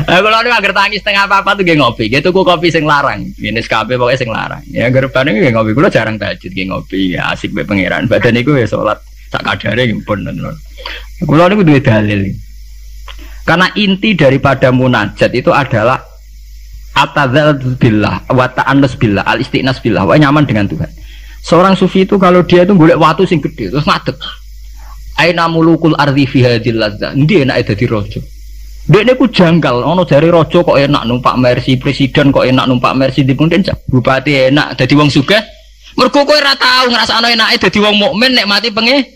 Nah, 0.07 0.19
kalau 0.23 0.39
ini 0.43 0.51
agar 0.51 0.73
tangis 0.75 1.03
setengah 1.03 1.27
apa 1.27 1.43
apa 1.43 1.59
tuh 1.59 1.63
gak 1.67 1.79
ngopi, 1.79 2.11
gitu 2.11 2.31
kok 2.31 2.47
kopi 2.47 2.71
sing 2.71 2.87
larang, 2.87 3.27
ini 3.39 3.59
SKP 3.59 3.99
pokoknya 3.99 4.19
sing 4.19 4.31
larang. 4.31 4.63
Ya 4.71 4.91
gerban 4.91 5.27
ini 5.31 5.47
gak 5.47 5.55
ngopi, 5.59 5.71
kalau 5.75 5.91
jarang 5.91 6.17
tajud 6.19 6.51
gak 6.51 6.67
ngopi, 6.71 7.15
ya 7.19 7.35
asik 7.35 7.55
be 7.55 7.63
pangeran. 7.67 8.07
Badan 8.07 8.39
itu 8.39 8.55
ya 8.55 8.67
sholat 8.67 8.99
tak 9.31 9.43
kadare 9.43 9.87
pun 10.07 10.23
Kalau 10.27 11.47
ini 11.51 11.63
dua 11.63 11.81
dalil. 11.83 12.23
Karena 13.47 13.67
inti 13.79 14.19
daripada 14.19 14.75
munajat 14.75 15.31
itu 15.31 15.55
adalah 15.55 16.03
atadzal 16.97 17.61
billah, 17.77 18.25
wa 18.33 18.49
ta'annus 18.49 18.97
billah, 18.97 19.23
al 19.29 19.45
istiqnas 19.45 19.85
billah, 19.85 20.09
wa 20.09 20.17
nyaman 20.17 20.49
dengan 20.49 20.65
Tuhan. 20.65 20.89
Seorang 21.45 21.77
sufi 21.77 22.09
itu 22.09 22.17
kalau 22.17 22.43
dia 22.43 22.65
itu 22.65 22.75
golek 22.75 22.99
watu 22.99 23.23
sing 23.29 23.39
gede 23.39 23.71
terus 23.71 23.85
ngadeg. 23.87 24.17
Aina 25.21 25.47
mulukul 25.47 25.95
ardi 25.95 26.27
fi 26.27 26.43
hadil 26.43 26.81
lazza. 26.81 27.15
Ndi 27.15 27.47
enak 27.47 27.63
dadi 27.71 27.87
raja. 27.87 28.21
Dekne 28.87 29.15
ku 29.19 29.31
janggal, 29.31 29.83
ono 29.83 30.03
dari 30.03 30.27
raja 30.31 30.63
kok 30.63 30.75
enak 30.75 31.07
numpak 31.07 31.35
mercy, 31.39 31.79
presiden 31.79 32.35
kok 32.35 32.47
enak 32.47 32.67
numpak 32.67 32.95
mercy 32.99 33.23
di 33.23 33.35
pun 33.39 33.51
bupati 33.87 34.51
enak 34.51 34.75
dadi 34.75 34.95
wong 34.99 35.11
sugih. 35.11 35.43
Mergo 35.97 36.23
kowe 36.29 36.37
ora 36.37 36.53
tau 36.59 36.93
ngrasakno 36.93 37.27
enake 37.31 37.57
dadi 37.67 37.79
wong 37.81 37.97
mukmin 37.97 38.37
nek 38.37 38.47
mati 38.47 38.69
penge. 38.69 39.07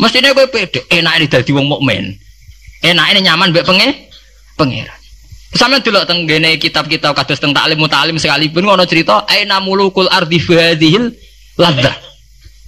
Mestine 0.00 0.32
kowe 0.32 0.46
pede 0.48 0.86
enake 0.88 1.26
dadi 1.28 1.50
wong 1.52 1.66
mukmin. 1.68 2.16
Enake 2.82 3.20
nyaman 3.20 3.50
mbek 3.50 3.66
penge 3.66 3.88
pangeran. 4.56 4.97
Sampe 5.48 5.80
delok 5.80 6.04
teng 6.04 6.28
kitab-kitab 6.60 7.16
kados 7.16 7.40
teng 7.40 7.56
taklim 7.56 7.80
mutalim 7.80 8.20
sekalipun 8.20 8.68
ono 8.68 8.84
cerita 8.84 9.24
aina 9.24 9.58
mulukul 9.64 10.08
ardi 10.12 10.36
fi 10.36 10.54
hadhil 10.54 11.08
Ladha. 11.58 11.92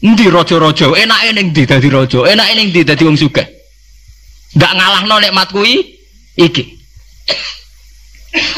Endi 0.02 0.26
raja-raja? 0.26 0.90
Enake 0.98 1.30
ning 1.36 1.54
ndi 1.54 1.62
dadi 1.68 1.88
raja? 1.92 2.20
Enake 2.26 2.52
ning 2.58 2.68
ndi 2.74 2.80
dadi 2.82 3.02
wong 3.06 3.14
sugih? 3.20 3.46
Ndak 4.58 4.72
ngalahno 4.74 5.14
nikmat 5.22 5.48
kuwi 5.54 5.78
iki. 6.34 6.64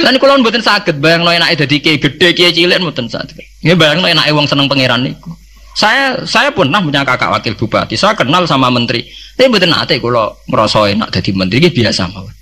Lan 0.00 0.16
kula 0.16 0.40
mboten 0.40 0.64
saged 0.64 1.02
bayangno 1.02 1.34
enake 1.34 1.66
dadi 1.66 1.84
kiai 1.84 1.98
gedhe 2.00 2.32
kiai 2.32 2.54
cilik 2.54 2.78
mboten 2.80 3.10
saged. 3.12 3.36
Nggih 3.60 3.76
bayangno 3.76 4.08
enake 4.08 4.32
wong 4.32 4.48
seneng 4.48 4.70
pangeran 4.70 5.04
niku. 5.04 5.34
Saya 5.76 6.24
saya 6.24 6.48
pernah 6.54 6.80
punya 6.80 7.04
kakak 7.04 7.28
wakil 7.28 7.58
bupati. 7.58 7.98
Saya 7.98 8.16
kenal 8.16 8.48
sama 8.48 8.72
menteri. 8.72 9.04
Tapi 9.36 9.52
mboten 9.52 9.68
nate 9.68 10.00
kula 10.00 10.32
ngrasa 10.48 10.94
enak 10.96 11.12
dadi 11.12 11.30
menteri 11.36 11.60
iki 11.60 11.82
biasa 11.82 12.08
mawon. 12.08 12.32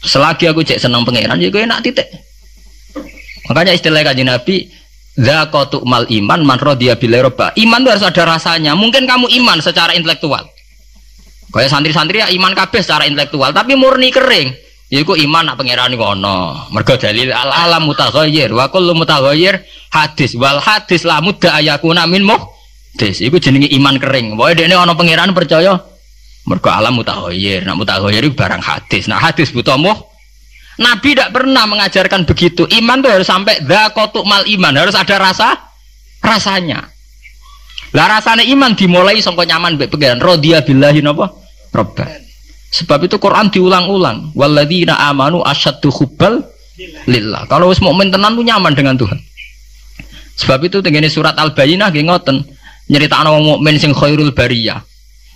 Selagi 0.00 0.48
aku 0.48 0.64
cek 0.64 0.80
seneng 0.80 1.04
pangeran 1.04 1.36
ya 1.36 1.52
enak 1.52 1.84
titik. 1.84 2.08
Makanya 3.52 3.76
istilah 3.76 4.00
kajian 4.06 4.32
Nabi 4.32 4.70
Zakotu 5.20 5.84
mal 5.84 6.08
iman 6.08 6.40
man 6.40 6.58
dia 6.80 6.96
bileroba. 6.96 7.52
Iman 7.58 7.84
itu 7.84 7.90
harus 7.92 8.06
ada 8.06 8.22
rasanya. 8.24 8.72
Mungkin 8.72 9.04
kamu 9.04 9.28
iman 9.42 9.60
secara 9.60 9.92
intelektual. 9.92 10.48
Kayak 11.50 11.68
santri-santri 11.74 12.22
ya 12.22 12.30
iman 12.30 12.54
kabeh 12.54 12.78
secara 12.78 13.04
intelektual, 13.10 13.50
tapi 13.50 13.74
murni 13.74 14.14
kering. 14.14 14.54
Yaiku 14.90 15.18
iman 15.18 15.50
nak 15.50 15.58
pangeran 15.58 15.94
ono. 15.98 16.66
Mergo 16.70 16.94
dalil 16.98 17.30
al 17.30 17.50
alam 17.50 17.86
mutaghayyir 17.90 18.50
wa 18.50 18.70
kullu 18.70 18.94
mutaghayyir 18.94 19.62
hadis 19.94 20.34
wal 20.34 20.58
hadis 20.58 21.06
la 21.06 21.18
mudda 21.22 21.58
ayakuna 21.58 22.06
min 22.06 22.26
muhdis. 22.26 23.22
Iku 23.22 23.38
jenenge 23.42 23.70
iman 23.76 23.98
kering. 23.98 24.38
Wae 24.38 24.54
dene 24.54 24.78
ono 24.78 24.94
pangeran 24.94 25.34
percaya 25.34 25.89
mergo 26.48 26.70
alam 26.72 26.96
mutaghayyir. 26.96 27.66
Nak 27.66 27.76
mutaghayyir 27.76 28.30
barang 28.32 28.62
hadis. 28.62 29.08
Nah 29.10 29.20
hadis 29.20 29.52
butuh 29.52 29.76
muh 29.76 30.10
Nabi 30.80 31.12
tidak 31.12 31.36
pernah 31.36 31.68
mengajarkan 31.68 32.24
begitu. 32.24 32.64
Iman 32.72 33.04
tuh 33.04 33.12
harus 33.12 33.28
sampai 33.28 33.60
dakotuk 33.60 34.24
mal 34.24 34.48
iman, 34.48 34.72
harus 34.80 34.96
ada 34.96 35.20
rasa 35.20 35.52
rasanya. 36.24 36.88
Lah 37.92 38.06
rasanya 38.08 38.48
iman 38.48 38.72
dimulai 38.72 39.20
sangka 39.20 39.44
nyaman 39.44 39.76
baik 39.76 39.92
pengiran. 39.92 40.16
Rodia 40.16 40.64
billahi 40.64 41.04
napa? 41.04 41.28
Robban. 41.76 42.24
Sebab 42.70 43.04
itu 43.04 43.20
Quran 43.20 43.52
diulang-ulang. 43.52 44.32
Walladzina 44.32 44.96
amanu 45.10 45.44
asyaddu 45.44 45.92
hubbal 45.92 46.40
lillah. 47.04 47.44
Kalau 47.50 47.68
wis 47.68 47.82
mukmin 47.84 48.08
tenan 48.08 48.32
tuh 48.38 48.46
nyaman 48.46 48.72
dengan 48.72 48.96
Tuhan. 48.96 49.18
Sebab 50.40 50.64
itu 50.64 50.80
tengene 50.80 51.12
surat 51.12 51.36
Al-Bayyinah 51.36 51.92
nggih 51.92 52.08
ngoten. 52.08 52.40
Nyeritakno 52.88 53.36
wong 53.36 53.44
mukmin 53.58 53.76
sing 53.76 53.92
khairul 53.92 54.32
bariyah. 54.32 54.80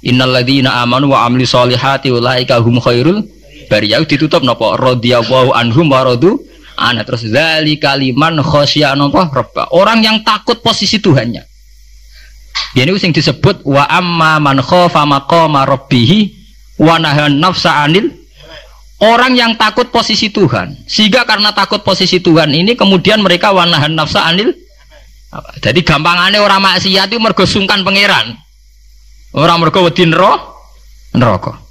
Innalladzina 0.05 0.85
amanu 0.85 1.17
wa 1.17 1.25
amli 1.25 1.49
solihati 1.49 2.13
ulaika 2.13 2.61
hum 2.61 2.77
khairul 2.77 3.25
bariyah 3.73 4.05
ditutup 4.05 4.45
napa 4.45 4.77
radhiyallahu 4.77 5.57
anhum 5.57 5.89
wa 5.89 6.05
radu 6.05 6.45
ana 6.77 7.01
terus 7.09 7.25
zali 7.25 7.81
kaliman 7.81 8.37
khosya 8.45 8.93
napa 8.93 9.33
robba 9.33 9.73
orang 9.73 10.05
yang 10.05 10.21
takut 10.21 10.61
posisi 10.61 11.01
Tuhannya. 11.01 11.41
Ini 12.77 12.91
sing 13.01 13.17
disebut 13.17 13.65
wa 13.65 13.89
amma 13.89 14.37
man 14.43 14.61
khofa 14.61 15.09
maqama 15.09 15.65
rabbih 15.65 16.29
wa 16.77 17.01
nahan 17.01 17.41
nafsa 17.41 17.89
anil. 17.89 18.13
Orang 19.03 19.35
yang 19.35 19.59
takut 19.59 19.91
posisi 19.91 20.31
Tuhan. 20.31 20.87
Sehingga 20.87 21.27
karena 21.27 21.51
takut 21.51 21.83
posisi 21.83 22.23
Tuhan 22.23 22.55
ini 22.55 22.79
kemudian 22.79 23.21
mereka 23.21 23.51
wanahan 23.53 23.91
nafsa 23.91 24.23
anil. 24.27 24.55
Jadi 25.59 25.83
gampangannya 25.83 26.39
orang 26.39 26.63
maksiat 26.63 27.11
itu 27.11 27.19
mergo 27.19 27.43
sungkan 27.43 27.83
pangeran 27.83 28.44
orang 29.35 29.59
mergo 29.61 29.83
wedi 29.85 30.07
neraka 30.07 31.65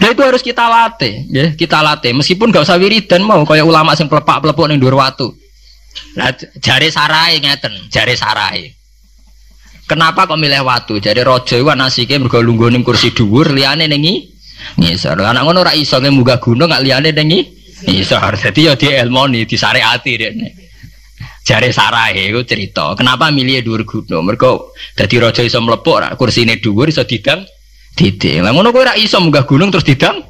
Nah 0.00 0.16
itu 0.16 0.24
harus 0.24 0.40
kita 0.40 0.64
latih, 0.64 1.28
ya 1.28 1.52
kita 1.52 1.84
latih. 1.84 2.16
Meskipun 2.16 2.48
gak 2.48 2.64
usah 2.64 2.80
wiridan 2.80 3.20
mau, 3.20 3.44
kayak 3.44 3.68
ulama 3.68 3.92
sing 3.92 4.08
pelepak 4.08 4.40
pelepuk 4.40 4.64
nih 4.72 4.80
dua 4.80 4.96
waktu. 4.96 5.28
Nah 6.16 6.32
jari 6.56 6.88
sarai 6.88 7.36
ngeten, 7.36 7.92
jari 7.92 8.16
sarai. 8.16 8.72
Kenapa 9.84 10.24
kok 10.24 10.40
milih 10.40 10.64
waktu? 10.64 11.04
Jari 11.04 11.20
rojo 11.20 11.52
itu 11.52 11.68
nasike 11.76 12.16
mergo 12.16 12.40
lungguh 12.40 12.72
ning 12.72 12.80
kursi 12.80 13.12
dhuwur, 13.12 13.52
liane 13.52 13.92
nengi 13.92 14.24
ngisor. 14.80 15.20
Anak 15.20 15.44
ngono 15.44 15.68
ora 15.68 15.76
iso 15.76 16.00
munggah 16.00 16.40
gunung 16.40 16.72
gak 16.72 16.80
liane 16.80 17.12
nengi 17.12 17.44
ngisor. 17.84 18.40
Jadi 18.40 18.72
ya 18.72 18.72
dia 18.80 19.04
elmoni, 19.04 19.44
disariati 19.44 20.16
deh. 21.40 21.48
Jari 21.48 21.72
sarai 21.72 22.30
itu 22.30 22.40
cerita. 22.44 22.92
Kenapa 22.94 23.32
milih 23.32 23.64
dhuwur 23.64 23.82
gunung? 23.88 24.28
Mergo 24.28 24.76
dadi 24.92 25.16
rojo 25.16 25.40
iso 25.40 25.58
mlepuk, 25.64 26.04
kursine 26.20 26.60
dhuwur 26.60 26.92
iso 26.92 27.02
didang 27.08 27.42
Titik. 27.96 28.40
Lah 28.40 28.54
ngono 28.54 28.70
kowe 28.70 28.86
ora 28.86 28.94
iso 28.94 29.18
munggah 29.18 29.44
gunung 29.44 29.68
terus 29.74 29.84
didang 29.84 30.22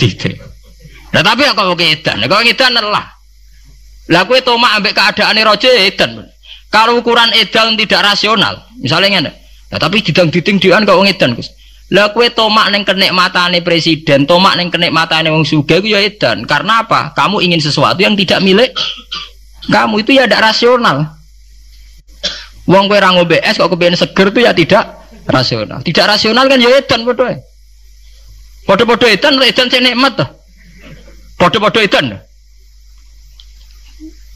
titik. 0.00 0.40
Nah 1.12 1.22
tapi 1.22 1.46
kok 1.46 1.78
edan, 1.78 2.24
kok 2.26 2.42
edan 2.42 2.74
lah. 2.80 3.06
Lah 4.10 4.22
kowe 4.26 4.38
tomak 4.40 4.80
ambek 4.80 4.96
keadaane 4.96 5.40
raja 5.44 5.70
edan. 5.70 6.26
Kalau 6.72 6.98
ukuran 6.98 7.30
edan 7.38 7.78
tidak 7.78 8.02
rasional, 8.02 8.66
misalnya 8.82 9.20
ngene. 9.20 9.30
Nah, 9.70 9.78
tapi 9.78 10.02
didang 10.02 10.26
diting 10.26 10.58
dian 10.58 10.82
kok 10.82 10.98
edan, 11.06 11.38
Gus. 11.38 11.54
Lah 11.94 12.10
kowe 12.10 12.26
tomak 12.34 12.74
ning 12.74 12.82
kenikmatane 12.82 13.62
presiden, 13.62 14.26
tomak 14.26 14.58
ning 14.58 14.74
kenikmatane 14.74 15.30
wong 15.30 15.46
sugih 15.46 15.78
ku 15.78 15.86
ya 15.86 16.02
edan. 16.02 16.42
Karena 16.50 16.82
apa? 16.82 17.14
Kamu 17.14 17.38
ingin 17.44 17.62
sesuatu 17.62 18.02
yang 18.02 18.18
tidak 18.18 18.42
milik 18.42 18.74
kamu 19.70 20.04
itu 20.04 20.10
ya 20.16 20.28
tidak 20.28 20.52
rasional. 20.52 21.14
Wong 22.64 22.88
kowe 22.88 22.96
ra 22.96 23.12
es 23.44 23.60
kok 23.60 23.68
kepengen 23.68 23.96
seger 23.96 24.32
itu 24.32 24.40
ya 24.40 24.52
tidak 24.56 24.84
rasional. 25.28 25.80
Tidak 25.84 26.04
rasional 26.04 26.44
kan 26.48 26.58
ya 26.60 26.70
edan 26.80 27.04
padha. 27.04 27.36
Padha-padha 28.64 29.06
edan 29.12 29.36
edan 29.44 29.68
sing 29.68 29.84
nikmat 29.84 30.16
to. 30.16 30.26
Padha-padha 31.36 31.80
edan. 31.84 32.16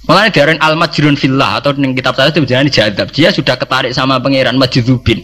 Makanya 0.08 0.32
diaran 0.32 0.58
al 0.64 0.76
majrun 0.76 1.16
fillah 1.20 1.60
atau 1.60 1.76
ning 1.76 1.92
kitab 1.92 2.16
saya 2.16 2.32
itu 2.32 2.40
berjalan 2.44 2.68
jadab. 2.72 3.08
Dia 3.12 3.28
sudah 3.28 3.56
ketarik 3.60 3.92
sama 3.92 4.20
pangeran 4.20 4.56
majdzubin. 4.56 5.20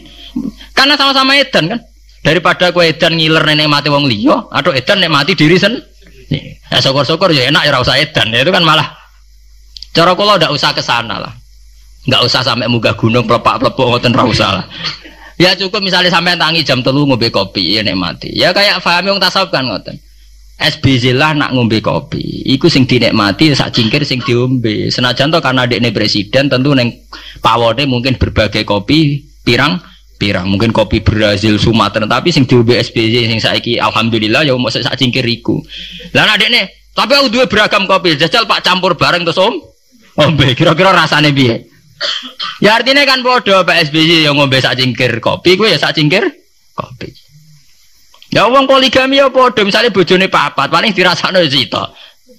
Karena 0.77 0.97
sama-sama 0.97 1.37
edan 1.37 1.73
kan. 1.73 1.81
Daripada 2.25 2.73
kue 2.73 2.89
edan 2.89 3.21
ngiler 3.21 3.45
nenek 3.45 3.69
mati 3.69 3.93
wong 3.93 4.09
liya 4.09 4.49
atau 4.49 4.73
edan 4.73 5.01
nek 5.01 5.13
mati 5.13 5.37
diri 5.37 5.61
sen. 5.61 5.77
Ya 6.73 6.81
syukur-syukur 6.81 7.29
ya 7.33 7.53
enak 7.53 7.69
ya 7.69 7.77
ora 7.77 7.85
usah 7.85 8.01
edan. 8.01 8.33
Ya, 8.33 8.41
itu 8.45 8.53
kan 8.53 8.65
malah 8.65 9.04
cara 9.95 10.13
kula 10.19 10.37
ndak 10.37 10.53
usah 10.53 10.75
ke 10.75 10.83
sana 10.83 11.23
lah. 11.23 11.33
Nggak 12.05 12.23
usah 12.27 12.45
sampai 12.45 12.69
munggah 12.69 12.93
gunung 12.99 13.25
pelepak-pelepuk 13.25 13.87
ngoten 13.89 14.13
ra 14.13 14.27
lah. 14.61 14.67
Ya 15.35 15.57
cukup 15.57 15.83
misalnya 15.83 16.13
sampai 16.13 16.39
tangi 16.39 16.63
jam 16.63 16.85
telu 16.85 17.09
ngombe 17.09 17.31
kopi 17.33 17.79
ya 17.79 17.83
nikmati. 17.83 18.31
Ya 18.35 18.53
kayak 18.53 18.83
fahami 18.85 19.15
wong 19.15 19.23
tasawuf 19.23 19.49
kan 19.51 19.67
ngoten. 19.67 19.97
SBZ 20.55 21.17
lah 21.19 21.35
nak 21.35 21.57
ngombe 21.57 21.83
kopi. 21.83 22.47
Iku 22.47 22.71
sing 22.71 22.87
dinikmati 22.87 23.51
sak 23.57 23.75
cingkir 23.75 24.07
sing 24.07 24.23
diombe. 24.23 24.93
Senajan 24.93 25.33
to 25.33 25.41
karena 25.43 25.67
dekne 25.67 25.91
presiden 25.91 26.47
tentu 26.47 26.77
neng 26.77 26.93
pawone 27.43 27.83
mungkin 27.89 28.15
berbagai 28.15 28.63
kopi 28.63 29.27
pirang 29.43 29.81
pirang 30.15 30.47
mungkin 30.47 30.71
kopi 30.71 31.03
Brazil 31.03 31.59
Sumatera 31.59 32.07
tapi 32.07 32.31
sing 32.31 32.47
di 32.47 32.55
SPJ 32.55 33.29
sing 33.29 33.41
saiki 33.43 33.83
alhamdulillah 33.83 34.47
ya 34.47 34.55
mau 34.55 34.71
sak 34.71 34.95
cingkir 34.95 35.27
iku 35.27 35.59
lah 36.15 36.39
adek 36.39 36.49
nih 36.55 36.65
tapi 36.95 37.19
aku 37.19 37.29
dua 37.35 37.45
beragam 37.51 37.85
kopi 37.91 38.15
jajal 38.15 38.47
pak 38.47 38.63
campur 38.63 38.95
bareng 38.95 39.27
terus 39.27 39.43
om 39.43 39.59
ombe 40.19 40.55
kira-kira 40.55 40.95
rasanya 40.95 41.31
biye 41.35 41.67
ya 42.61 42.79
artinya 42.79 43.03
kan 43.09 43.23
bodoh 43.25 43.63
pak 43.67 43.91
SPJ 43.91 44.29
yang 44.29 44.39
ngombe 44.39 44.61
sak 44.63 44.79
cingkir 44.79 45.19
kopi 45.19 45.59
gue 45.59 45.75
ya 45.75 45.79
sak 45.81 45.97
cingkir 45.97 46.23
kopi 46.75 47.11
ya 48.31 48.47
uang 48.51 48.67
poligami 48.67 49.19
ya 49.19 49.31
bodoh 49.31 49.65
misalnya 49.67 49.91
bojone 49.91 50.31
papat 50.31 50.71
paling 50.71 50.95
dirasakno 50.95 51.43
cita 51.51 51.91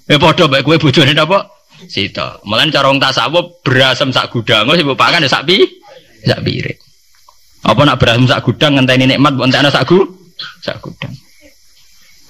ya 0.07 0.15
bodoh 0.15 0.47
baik 0.47 0.63
gue 0.63 0.77
bojone 0.79 1.11
apa 1.15 1.55
Sita. 1.85 2.39
Malah 2.47 2.71
cara 2.71 2.87
wong 2.89 2.99
tasawuf 3.03 3.61
berasem 3.61 4.09
sak 4.09 4.31
gudang, 4.31 4.71
sing 4.73 4.87
mbok 4.87 4.97
pangan 4.97 5.25
ya 5.25 5.29
sak 5.29 5.43
pi, 5.43 5.59
sak 6.23 6.41
piring. 6.41 6.79
Apa 7.65 7.81
nak 7.83 7.97
berasem 7.99 8.25
sak 8.29 8.41
gudang 8.45 8.79
ngenteni 8.79 9.05
nikmat 9.11 9.35
mbok 9.35 9.45
entekno 9.51 9.69
sak 9.69 9.83
gu, 9.83 9.99
sak 10.63 10.79
gudang. 10.79 11.13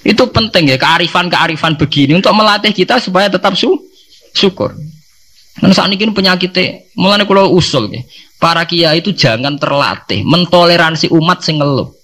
Itu 0.06 0.30
penting 0.30 0.70
ya 0.70 0.78
kearifan-kearifan 0.78 1.74
begini 1.78 2.14
untuk 2.14 2.34
melatih 2.34 2.70
kita 2.70 3.02
supaya 3.02 3.26
tetap 3.26 3.54
su 3.58 3.74
syukur. 4.34 4.74
Dan 5.56 5.72
saat 5.72 5.88
ini 5.88 6.12
penyakitnya, 6.12 6.92
mulai 7.00 7.24
kalau 7.24 7.56
usul 7.56 7.88
ya, 7.88 8.04
para 8.36 8.68
kiai 8.68 9.00
itu 9.00 9.16
jangan 9.16 9.56
terlatih 9.56 10.20
mentoleransi 10.24 11.08
umat 11.16 11.40
sing 11.40 11.56
ngeluh. 11.56 11.96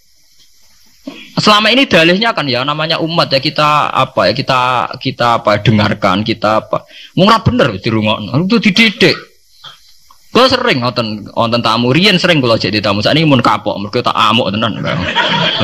Selama 1.32 1.72
ini 1.72 1.88
dalihnya 1.88 2.36
kan 2.36 2.44
ya 2.44 2.62
namanya 2.62 3.00
umat 3.02 3.32
ya 3.32 3.40
kita 3.40 3.90
apa 3.90 4.30
ya 4.30 4.32
kita 4.36 4.60
kita 5.00 5.40
apa 5.40 5.60
dengarkan 5.60 6.22
kita 6.24 6.64
apa. 6.64 6.84
Murah 7.16 7.40
bener 7.40 7.76
di 7.76 7.88
rumah 7.88 8.20
itu 8.20 8.60
dididik. 8.60 9.16
Gue 10.32 10.48
sering 10.48 10.80
nonton 10.80 11.28
nonton 11.28 11.60
tamu 11.60 11.92
Rian 11.92 12.16
sering 12.16 12.40
kalau 12.40 12.56
jadi 12.56 12.80
tamu. 12.80 13.04
Saat 13.04 13.20
ini 13.20 13.28
mau 13.28 13.36
kapok 13.40 13.76
mereka 13.80 14.12
tak 14.12 14.16
amuk 14.16 14.48
tenan. 14.48 14.80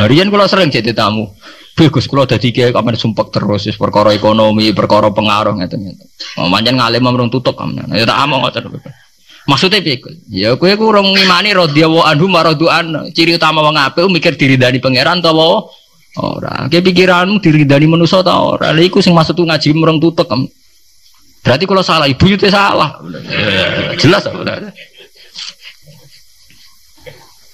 Rian 0.09 0.29
kalau 0.29 0.45
sering 0.45 0.69
jadi 0.69 0.93
tamu 0.93 1.33
bagus 1.79 2.11
kalau 2.11 2.27
ada 2.27 2.35
tiga 2.35 2.75
kamar 2.75 2.99
sumpah 2.99 3.31
terus 3.31 3.71
perkara 3.79 4.11
ekonomi 4.11 4.75
perkara 4.75 5.15
pengaruh 5.15 5.55
gitu 5.63 5.79
gitu 5.79 6.05
manjan 6.51 6.75
ngalim 6.75 7.07
merung 7.07 7.31
tutup 7.31 7.55
kamu 7.55 7.87
ya 7.95 8.03
tak 8.03 8.19
amuk 8.27 8.51
ngoten 8.51 8.83
Maksudnya 9.49 9.81
piye? 9.81 9.97
Ya 10.29 10.53
kowe 10.61 10.69
ku 10.77 10.93
urung 10.93 11.17
ngimani 11.17 11.57
radhiyallahu 11.57 12.05
anhu 12.05 12.29
maraduan 12.29 13.09
ciri 13.17 13.41
utama 13.41 13.65
wong 13.65 13.81
apik 13.81 14.05
mikir 14.13 14.37
diridani 14.37 14.77
pangeran 14.77 15.25
ta 15.25 15.33
ora. 15.33 16.69
Ke 16.69 16.85
pikiranmu 16.85 17.41
diridani 17.41 17.89
manusa 17.89 18.21
ta 18.21 18.37
ora. 18.37 18.77
Lha 18.77 18.85
iku 18.85 19.01
sing 19.01 19.17
maksud 19.17 19.41
ngaji 19.41 19.73
mereng 19.73 20.05
tutuk. 20.05 20.29
Berarti 21.41 21.65
kalau 21.65 21.81
salah 21.81 22.05
ibu 22.05 22.29
itu 22.29 22.45
salah. 22.53 23.01
Jelas 23.97 24.29
apa? 24.29 24.69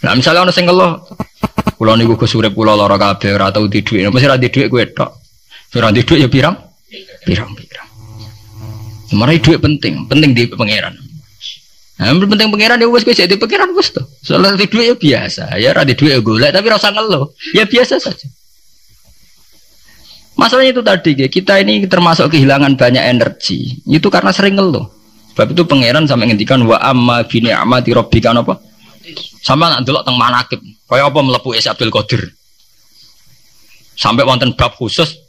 Nah 0.05 0.13
misalnya 0.13 0.45
ono 0.45 0.53
sing 0.53 0.69
ngeluh, 0.69 1.01
kula 1.81 1.97
niku 1.97 2.21
Gus 2.21 2.37
urip 2.37 2.53
kula 2.53 2.77
lara 2.77 3.01
kabeh 3.01 3.33
ora 3.33 3.49
tau 3.49 3.65
di 3.65 3.81
dhuwit. 3.81 4.13
Mesti 4.13 4.29
ora 4.29 4.37
di 4.37 4.53
dhuwit 4.53 4.69
kowe 4.69 4.85
tok. 4.85 5.11
Ora 5.81 5.89
di 5.89 6.05
dhuwit 6.05 6.21
ya 6.21 6.29
pirang? 6.29 6.57
Pirang-pirang. 7.25 7.89
Marai 9.17 9.41
dhuwit 9.41 9.65
penting, 9.65 10.05
penting 10.05 10.37
di 10.37 10.45
pangeran. 10.53 10.93
Nah, 11.95 12.11
penting 12.11 12.51
pangeran 12.51 12.83
ya 12.83 12.91
wes 12.91 13.07
jadi 13.07 13.39
pangeran 13.39 13.71
wes 13.73 13.95
tuh. 13.95 14.03
Soalnya 14.19 14.59
di 14.59 14.67
duit 14.67 14.91
ya 14.91 14.97
biasa, 14.99 15.45
ya 15.63 15.71
rada 15.71 15.95
duit 15.95 16.11
ya 16.11 16.19
golek 16.19 16.51
tapi 16.51 16.67
rasa 16.67 16.91
ngeluh, 16.91 17.31
ya 17.55 17.69
biasa 17.71 18.03
saja. 18.03 18.27
Masalahnya 20.35 20.75
itu 20.75 20.83
tadi 20.83 21.11
ya, 21.15 21.29
kita 21.31 21.63
ini 21.63 21.87
termasuk 21.87 22.35
kehilangan 22.35 22.75
banyak 22.75 23.05
energi. 23.07 23.79
Itu 23.87 24.11
karena 24.11 24.35
sering 24.35 24.59
ngeluh. 24.59 24.91
Sebab 25.35 25.55
itu 25.55 25.63
pangeran 25.63 26.11
sampai 26.11 26.35
ngendikan 26.35 26.67
wa 26.67 26.83
amma 26.83 27.23
bini 27.23 27.55
amati 27.55 27.95
robbika 27.95 28.35
apa? 28.35 28.59
Sama 29.45 29.69
nak 29.69 29.85
delok 29.85 30.03
teng 30.05 30.17
manakib. 30.17 30.61
Kaya 30.89 31.09
apa 31.09 31.21
melepu 31.21 31.53
Isa 31.53 31.77
Abdul 31.77 31.93
Qadir. 31.93 32.33
Sampai 33.95 34.27
wonten 34.27 34.57
bab 34.57 34.75
khusus 34.75 35.21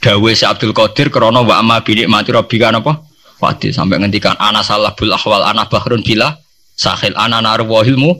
dawe 0.00 0.30
si 0.32 0.44
Abdul 0.46 0.72
Qadir 0.72 1.10
krana 1.10 1.42
wa 1.42 1.58
amma 1.58 1.82
bini 1.82 2.06
amati 2.06 2.30
robbika 2.32 2.70
apa? 2.70 3.02
Wadi 3.42 3.74
sampai 3.74 3.98
ngendikan 4.00 4.38
ana 4.38 4.62
bul 4.94 5.10
ahwal 5.12 5.42
ana 5.42 5.66
bahrun 5.66 6.00
bila 6.00 6.32
sahil 6.78 7.12
ana 7.18 7.42
narwahilmu 7.42 8.10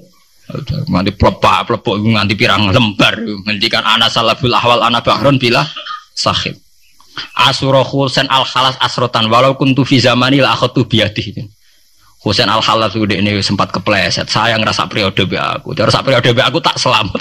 nganti 0.91 1.11
plepak 1.17 1.71
plepok 1.71 1.97
nganti 2.03 2.35
pirang 2.37 2.69
lembar 2.69 3.17
ngendikan 3.49 3.81
ana 3.87 4.11
bul 4.37 4.53
ahwal 4.53 4.83
ana 4.85 5.01
bahrun 5.01 5.41
bila 5.41 5.65
sahil 6.13 6.53
asuro 7.47 7.81
husain 7.87 8.27
al 8.29 8.45
khalas 8.45 8.77
asrotan 8.83 9.31
walau 9.31 9.55
kuntu 9.57 9.87
fi 9.87 10.03
zamani 10.03 10.43
la 10.43 10.53
akhatu 10.53 10.85
biadi 10.85 11.47
Husain 12.25 12.49
al 12.49 12.65
Khalas 12.65 12.97
itu 12.97 13.05
ini 13.05 13.37
sempat 13.45 13.69
kepleset. 13.69 14.33
Saya 14.33 14.57
ngerasa 14.57 14.89
periode 14.89 15.29
be 15.29 15.37
aku. 15.37 15.77
Terus 15.77 15.93
periode 16.01 16.33
be 16.33 16.41
aku 16.41 16.57
tak 16.57 16.81
selamat. 16.81 17.21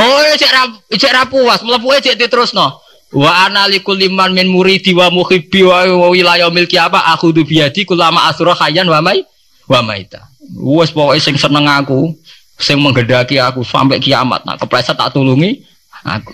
oh, 0.00 0.24
cek 0.32 0.52
rap, 0.56 0.72
cek 0.88 1.12
rapuas, 1.12 1.60
melepuh 1.60 2.00
cek 2.00 2.16
terus 2.16 2.56
no. 2.56 2.80
Wa 3.12 3.44
ana 3.44 3.68
liman 3.68 4.32
min 4.32 4.48
muridi 4.48 4.96
wa 4.96 5.12
muhibbi 5.12 5.68
wa 5.68 6.08
wilayah 6.08 6.48
milki 6.48 6.80
apa 6.80 7.12
aku 7.12 7.28
du 7.28 7.44
biadi 7.44 7.84
kulama 7.84 8.24
asura 8.24 8.56
khayyan 8.56 8.88
wa 8.88 9.04
mai 9.04 9.20
wa 9.68 9.84
maita. 9.84 10.32
Wes 10.56 10.88
pokoke 10.88 11.20
sing 11.20 11.36
seneng 11.36 11.68
aku, 11.68 12.08
sing 12.56 12.80
menggedaki 12.80 13.36
aku 13.36 13.60
sampai 13.68 14.00
kiamat. 14.00 14.48
Nah, 14.48 14.56
kepleset 14.56 14.96
tak 14.96 15.12
tulungi 15.12 15.60
aku. 16.08 16.32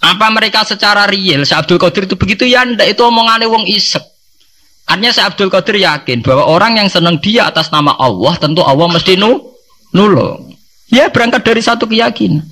Apa 0.00 0.32
mereka 0.32 0.64
secara 0.64 1.04
real 1.04 1.44
si 1.44 1.52
Abdul 1.52 1.76
Qadir 1.76 2.08
itu 2.08 2.16
begitu 2.16 2.48
ya 2.48 2.64
ndak 2.64 2.88
itu 2.88 3.04
omongannya 3.04 3.46
wong 3.52 3.68
isek. 3.68 4.00
Artinya 4.88 5.12
si 5.12 5.20
Abdul 5.20 5.52
Qadir 5.52 5.76
yakin 5.76 6.24
bahwa 6.24 6.48
orang 6.48 6.80
yang 6.80 6.88
senang 6.88 7.20
dia 7.20 7.52
atas 7.52 7.68
nama 7.68 7.92
Allah 8.00 8.32
tentu 8.40 8.64
Allah 8.64 8.88
mesti 8.88 9.20
nu 9.20 9.52
nulung. 9.92 10.56
Ya 10.90 11.12
berangkat 11.12 11.44
dari 11.46 11.62
satu 11.62 11.84
keyakinan. 11.86 12.42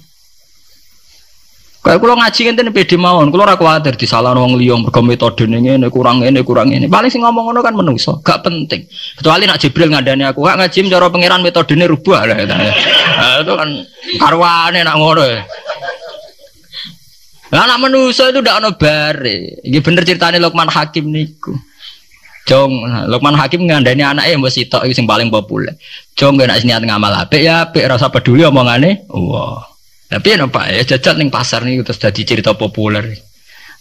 Kayak 1.79 2.05
kalau 2.05 2.19
ngaji 2.19 2.41
ngene 2.53 2.71
pede 2.75 2.99
mawon, 2.99 3.31
kalau 3.31 3.47
ora 3.47 3.55
kuwatir 3.55 3.95
disalah 3.95 4.35
wong 4.35 4.59
liya 4.59 4.77
mergo 4.77 4.99
metode 4.99 5.47
ngene 5.47 5.87
kurang 5.89 6.27
ini 6.27 6.43
kurang 6.43 6.69
ini. 6.69 6.85
Paling 6.85 7.09
sing 7.09 7.23
ngomong 7.23 7.49
ngono 7.49 7.65
kan 7.65 7.73
menungso, 7.73 8.19
gak 8.21 8.45
penting. 8.45 8.85
Kecuali 9.17 9.47
nak 9.47 9.63
Jibril 9.63 9.95
ngandani 9.95 10.27
aku, 10.27 10.43
gak 10.43 10.59
ngaji 10.59 10.79
cara 10.91 11.07
pangeran 11.07 11.41
metodene 11.41 11.87
rubah 11.87 12.29
lah. 12.29 12.45
Nah, 12.45 13.41
itu 13.41 13.53
kan 13.55 13.71
karwane 14.21 14.81
nak 14.85 14.97
ngono. 14.99 15.23
Lah 17.49 17.65
anak 17.65 17.89
menungso 17.89 18.29
itu 18.29 18.45
ndak 18.45 18.61
ono 18.61 18.71
bare. 18.77 19.65
Iki 19.65 19.79
bener 19.81 20.03
ceritane 20.05 20.37
Lukman 20.37 20.69
Hakim 20.69 21.09
niku. 21.09 21.57
Jong, 22.49 22.85
Lukman 23.09 23.37
Hakim 23.37 23.69
ngandani 23.69 24.05
anaknya 24.05 24.37
yang 24.37 24.45
sitok 24.49 24.89
itu 24.89 24.97
sing 24.97 25.09
paling 25.09 25.29
populer. 25.29 25.77
Jong 26.17 26.41
gak 26.41 26.49
nak 26.49 26.65
niat 26.65 26.81
ngamal 26.85 27.13
apik 27.13 27.45
ya 27.45 27.69
apik 27.69 27.85
rasa 27.85 28.09
peduli 28.09 28.45
omongane. 28.45 29.05
Wah. 29.13 29.21
Wow. 29.21 29.79
Tapi 30.09 30.41
ya 30.41 30.49
Pak 30.49 30.65
ya 30.73 30.83
jajal 30.97 31.21
ning 31.21 31.29
pasar 31.29 31.61
nih 31.69 31.85
terus 31.85 32.01
jadi 32.01 32.23
cerita 32.25 32.57
populer. 32.57 33.13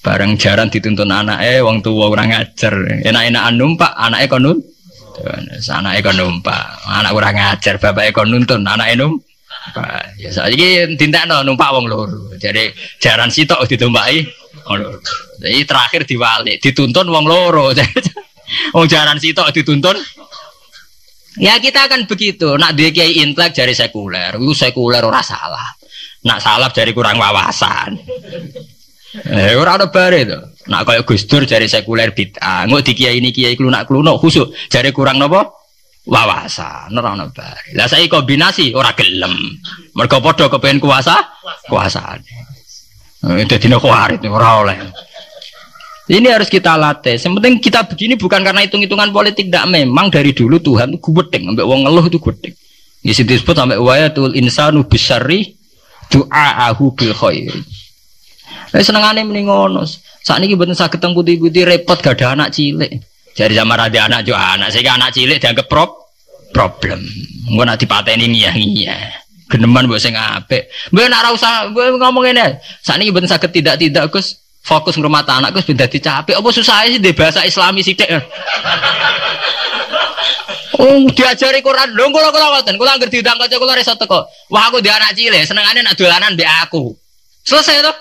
Bareng 0.03 0.35
jaran 0.35 0.67
dituntun 0.67 1.07
anak 1.07 1.39
eh 1.39 1.63
wong 1.63 1.79
tua 1.79 2.11
orang 2.11 2.35
ngajar. 2.35 2.75
Enak-enakan 3.07 3.55
numpak 3.55 3.91
anak 3.95 4.27
kon 4.27 4.43
nun. 4.43 4.59
Anak 5.71 6.03
kon 6.03 6.19
numpak. 6.19 6.83
Anak 6.83 7.15
orang 7.15 7.35
ngajar 7.39 7.79
bapak 7.79 8.11
kon 8.11 8.27
nuntun 8.27 8.67
anak 8.67 8.91
enum. 8.91 9.15
Ya 10.17 10.29
saiki 10.31 10.97
no 11.27 11.43
numpak 11.43 11.69
wong 11.73 11.85
loro. 11.89 12.33
Jadi 12.37 12.71
jaran 13.01 13.29
sitok 13.33 13.65
ditumpaki 13.65 14.25
Jadi 15.41 15.59
terakhir 15.63 16.01
diwali 16.03 16.59
dituntun 16.59 17.07
wong 17.07 17.25
loro. 17.27 17.71
Wong 18.75 18.87
jaran 18.87 19.19
sitok 19.19 19.51
dituntun 19.51 19.99
Ya 21.37 21.61
kita 21.61 21.85
akan 21.85 22.09
begitu. 22.09 22.57
Nak 22.57 22.73
dia 22.73 22.89
kiai 22.89 23.21
intelek 23.21 23.53
dari 23.53 23.73
sekuler, 23.77 24.33
itu 24.41 24.53
sekuler 24.57 25.05
ora 25.05 25.21
salah. 25.21 25.69
Nak 26.25 26.41
salap 26.41 26.71
dari 26.73 26.91
kurang 26.97 27.21
wawasan. 27.21 27.93
Eh 29.21 29.53
ora 29.53 29.77
ada 29.77 29.87
bare 29.93 30.25
to. 30.25 30.39
Nak 30.67 30.83
kaya 30.83 31.01
Gus 31.05 31.29
Dur 31.29 31.45
dari 31.45 31.69
sekuler 31.69 32.11
bid'ah. 32.11 32.65
Engko 32.65 32.81
di 32.83 32.93
kiai 32.97 33.21
ini 33.21 33.29
kiai 33.29 33.53
klunak-klunak 33.53 34.17
khusuk 34.19 34.51
dari 34.67 34.89
kurang 34.91 35.21
napa? 35.21 35.47
Wawasan. 36.07 36.95
Ora 36.95 37.19
ono. 37.19 37.27
Lah 37.75 37.87
saiki 37.91 38.07
kombinasi 38.07 38.71
ora 38.71 38.95
gelem. 38.95 39.59
Mergo 39.91 40.23
padha 40.23 40.47
kepen 40.47 40.79
kuasa, 40.79 41.19
kuasaan. 41.67 42.23
Eh 43.27 43.43
dadi 43.43 43.67
nek 43.67 43.83
kuarit 43.83 44.23
ora 44.23 44.63
oleh. 44.63 44.77
Ini 46.07 46.31
harus 46.31 46.47
kita 46.47 46.79
latih. 46.79 47.19
Yang 47.19 47.33
penting 47.35 47.53
kita 47.59 47.83
begini 47.83 48.15
bukan 48.15 48.39
karena 48.39 48.63
hitung-hitungan 48.63 49.11
politik, 49.11 49.51
tidak. 49.51 49.67
Memang 49.67 50.07
dari 50.07 50.31
dulu 50.31 50.55
Tuhan 50.63 50.95
itu 50.95 51.11
gudeng, 51.11 51.51
sampai 51.51 51.67
wong 51.67 51.83
ngeluh 51.83 52.07
itu 52.07 52.15
gudeng. 52.23 52.55
Di 53.03 53.11
situ 53.11 53.35
disebut 53.35 53.59
sampai 53.59 53.75
wayatul 53.75 54.31
insanu 54.31 54.87
besari 54.87 55.51
du'aahu 56.07 56.95
bil 56.95 57.11
khairi. 57.11 57.59
Lah 58.71 58.79
senengane 58.79 59.27
mending 59.27 59.51
ngono. 59.51 59.83
Sakniki 60.23 60.55
mboten 60.55 60.75
saged 60.75 61.03
teng 61.03 61.11
putih-putih 61.11 61.67
repot 61.67 61.99
gak 61.99 62.19
ada 62.19 62.35
anak 62.39 62.55
cilik. 62.55 63.03
Jadi 63.37 63.53
sama 63.53 63.77
ada 63.77 64.09
anak 64.09 64.25
jo 64.25 64.33
anak, 64.33 64.73
saya 64.73 64.97
anak 64.97 65.13
cilik 65.13 65.37
dianggap 65.37 65.69
prop 65.69 66.09
problem. 66.49 67.05
Engko 67.45 67.63
nak 67.69 67.77
dipateni 67.77 68.25
ngiyah-ngiyah. 68.33 69.29
Geneman 69.47 69.85
mbok 69.85 70.01
sing 70.01 70.17
apik. 70.17 70.65
Mbok 70.89 71.05
nak 71.05 71.29
usah 71.37 71.69
ngomong 71.69 72.25
ngene. 72.25 72.57
Sakniki 72.81 73.13
mboten 73.13 73.29
saged 73.29 73.53
tidak-tidak 73.53 74.09
Gus 74.09 74.41
fokus 74.65 74.97
rumah 74.97 75.21
anak 75.21 75.53
Gus 75.53 75.69
ben 75.69 75.77
dadi 75.77 76.01
capek. 76.01 76.33
Apa 76.33 76.49
susah 76.49 76.89
sih 76.89 76.97
di 76.97 77.13
bahasa 77.13 77.45
Islami 77.45 77.85
sithik. 77.85 78.09
Oh, 80.77 81.09
diajari 81.09 81.65
Quran. 81.65 81.89
Lho 81.97 82.13
kula 82.13 82.29
kula 82.29 82.53
ngoten, 82.53 82.77
kula 82.77 82.93
anggere 82.93 83.09
diundang 83.09 83.41
kanca 83.41 83.57
kula 83.57 83.81
iso 83.81 83.97
teko. 83.97 84.29
Wah, 84.53 84.69
aku 84.69 84.77
di 84.77 84.93
anak 84.93 85.17
cilik, 85.17 85.41
senengane 85.41 85.81
nak 85.81 85.97
dolanan 85.97 86.37
mbek 86.37 86.45
aku. 86.69 86.93
Selesai 87.41 87.81
to. 87.81 87.93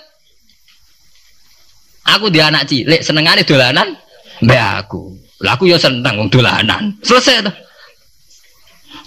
Aku 2.13 2.29
di 2.29 2.37
anak 2.37 2.69
cilik, 2.69 3.01
senengane 3.01 3.49
dolanan 3.49 3.97
mbek 4.43 4.63
aku. 4.85 5.17
Lah 5.45 5.57
aku 5.57 5.69
ya 5.69 5.77
seneng 5.77 6.17
wong 6.17 6.29
dolanan. 6.33 6.97
Selesai 7.05 7.45
to. 7.45 7.53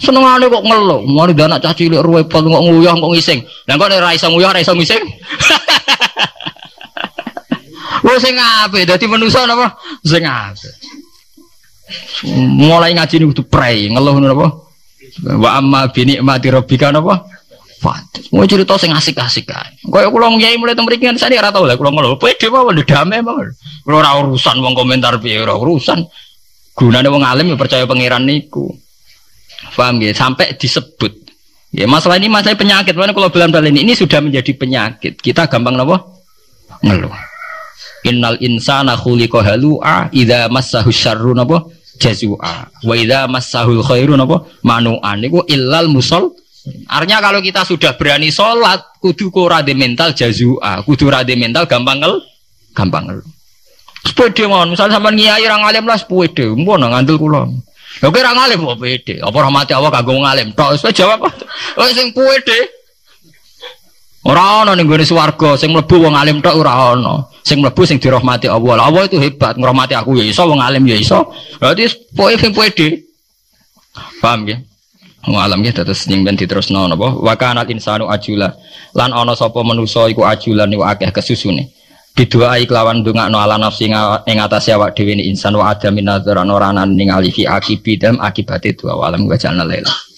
Senengane 0.00 0.48
kok 0.48 0.64
ngelo, 0.64 1.04
mari 1.04 1.36
di 1.36 1.44
anak 1.44 1.60
cah 1.60 1.76
cilik 1.76 2.00
ruwepet 2.00 2.40
kok 2.40 2.62
nguyah 2.64 2.94
kok 2.96 3.12
ngising. 3.12 3.44
Lah 3.68 3.74
kok 3.76 3.88
nek 3.92 4.00
ra 4.00 4.16
iso 4.16 4.32
nguyah, 4.32 4.56
ra 4.56 4.60
iso 4.64 4.72
ngising. 4.72 5.02
Wong 8.00 8.16
sing 8.16 8.32
apik 8.32 8.88
dadi 8.88 9.04
manusa 9.04 9.44
napa? 9.44 9.76
Sing 10.00 10.24
apik. 10.24 10.72
Mulai 12.56 12.96
ngaji 12.96 13.20
ini 13.20 13.28
kudu 13.28 13.44
prei, 13.44 13.92
ngeluh 13.92 14.16
napa? 14.24 14.46
Wa 15.20 15.60
amma 15.60 15.90
bi 15.92 16.08
nikmati 16.08 16.48
rabbika 16.48 16.88
napa? 16.94 17.28
Fat. 17.80 18.04
Mau 18.36 18.44
cerita 18.44 18.76
sing 18.76 18.92
asik-asik 18.92 19.48
kan. 19.48 19.64
Kaya 19.88 20.12
kula 20.12 20.28
ngyai 20.36 20.60
mulai 20.60 20.76
teng 20.76 20.84
mriki 20.84 21.08
sani 21.16 21.40
ora 21.40 21.48
tau 21.48 21.64
lah 21.64 21.80
kula 21.80 21.88
ngeluh. 21.88 22.20
Pede 22.20 22.52
mawon 22.52 22.76
damai 22.84 23.24
mawon. 23.24 23.48
Kula 23.88 24.04
ora 24.04 24.20
urusan 24.20 24.60
wong 24.60 24.76
komentar 24.76 25.16
piye 25.16 25.40
ora 25.40 25.56
urusan. 25.56 26.04
Gunane 26.76 27.08
wong 27.08 27.24
alim 27.24 27.48
ya 27.48 27.56
percaya 27.56 27.88
pangeran 27.88 28.28
niku. 28.28 28.68
Paham 29.72 30.04
ya? 30.04 30.12
Sampai 30.12 30.52
disebut. 30.60 31.32
Ya 31.72 31.88
masalah 31.88 32.20
ini 32.20 32.28
masalah 32.28 32.60
penyakit. 32.60 32.92
Mana 32.92 33.16
kalau 33.16 33.32
bilang 33.32 33.48
ini, 33.64 33.88
ini 33.88 33.96
sudah 33.96 34.20
menjadi 34.20 34.52
penyakit. 34.52 35.16
Kita 35.16 35.48
gampang 35.48 35.80
napa? 35.80 36.04
Ngeluh. 36.84 37.16
Innal 38.04 38.36
insana 38.44 38.92
khuliqa 38.96 39.40
halu'a 39.40 40.12
idza 40.12 40.52
massahu 40.52 40.92
syarru 40.92 41.32
napa 41.32 41.64
jazua 42.00 42.64
wa 42.80 42.94
idza 42.96 43.28
massahul 43.28 43.84
khairu 43.84 44.16
napa 44.16 44.48
manu'an 44.64 45.20
niku 45.20 45.44
illal 45.44 45.92
musol 45.92 46.32
artinya 46.88 47.18
kalau 47.20 47.40
kita 47.42 47.62
sudah 47.66 47.94
berani 47.94 48.32
sholat 48.32 48.80
kudu 48.98 49.30
ko 49.30 49.46
rade 49.46 49.74
mental 49.76 50.12
jazua 50.12 50.82
kudu 50.86 51.10
rade 51.10 51.34
mental 51.34 51.64
gampang 51.66 52.00
ngel 52.00 52.20
gampang 52.72 53.04
ngel 53.08 53.20
sepede 54.06 54.48
mon 54.48 54.72
misalnya 54.72 54.96
sampean 54.96 55.14
ngiyai 55.16 55.44
ra 55.44 55.56
ngalim 55.60 55.84
lah 55.84 55.98
sepede 55.98 56.48
mbon 56.54 56.82
ngandel 56.82 57.16
kula 57.20 57.46
lho 58.00 58.08
kira 58.08 58.30
ngalim 58.32 58.64
apa 58.64 58.74
pede 58.78 59.14
apa 59.20 59.38
rahmati 59.38 59.72
Allah 59.76 59.90
kanggo 59.92 60.20
ngalim 60.22 60.48
tok 60.56 60.78
wis 60.78 60.84
jawab 60.94 61.26
oh 61.26 61.88
sing 61.92 62.14
pede 62.14 62.80
Ora 64.20 64.60
ana 64.60 64.76
ning 64.76 64.84
gone 64.84 65.00
swarga 65.00 65.56
sing 65.56 65.72
mlebu 65.72 65.96
wong 65.96 66.12
alim 66.12 66.44
tok 66.44 66.60
ora 66.60 66.92
ana. 66.92 67.24
Sing 67.40 67.64
mlebu 67.64 67.88
sing 67.88 67.96
dirahmati 67.96 68.52
Allah. 68.52 68.76
Allah 68.76 69.08
itu 69.08 69.16
hebat, 69.16 69.56
ngrahmati 69.56 69.96
aku 69.96 70.20
ya 70.20 70.28
iso, 70.28 70.44
wong 70.44 70.60
alim 70.60 70.84
ya 70.84 71.00
iso. 71.00 71.32
Berarti 71.56 71.88
sing 72.36 72.52
pede. 72.52 73.08
Paham 74.20 74.44
ya? 74.44 74.60
Wong 75.28 75.36
alam 75.36 75.60
ya 75.60 75.76
terus 75.76 76.08
ben 76.08 76.32
diterusno 76.32 76.88
napa? 76.88 77.12
Wa 77.12 77.36
kana 77.36 77.68
insanu 77.68 78.08
ajula. 78.08 78.56
Lan 78.96 79.12
ana 79.12 79.36
sapa 79.36 79.60
manusa 79.60 80.08
iku 80.08 80.24
ajulan 80.24 80.72
niku 80.72 80.80
akeh 80.80 81.12
kesusune. 81.12 81.68
Bidoai 82.16 82.66
kelawan 82.66 83.04
ndongakno 83.04 83.38
ala 83.38 83.60
nafsi 83.60 83.86
ing 83.86 84.38
atase 84.40 84.74
awak 84.74 84.96
dhewe 84.96 85.14
insan 85.20 85.54
wa 85.54 85.70
adamin 85.70 86.08
nadzar 86.08 86.40
ana 86.40 86.52
ora 86.56 86.72
ningali 86.72 87.30
fi 87.30 87.46
akibidam 87.46 88.18
akibate 88.18 88.74
dua 88.74 88.96
alam 89.06 89.28
wa. 89.28 90.09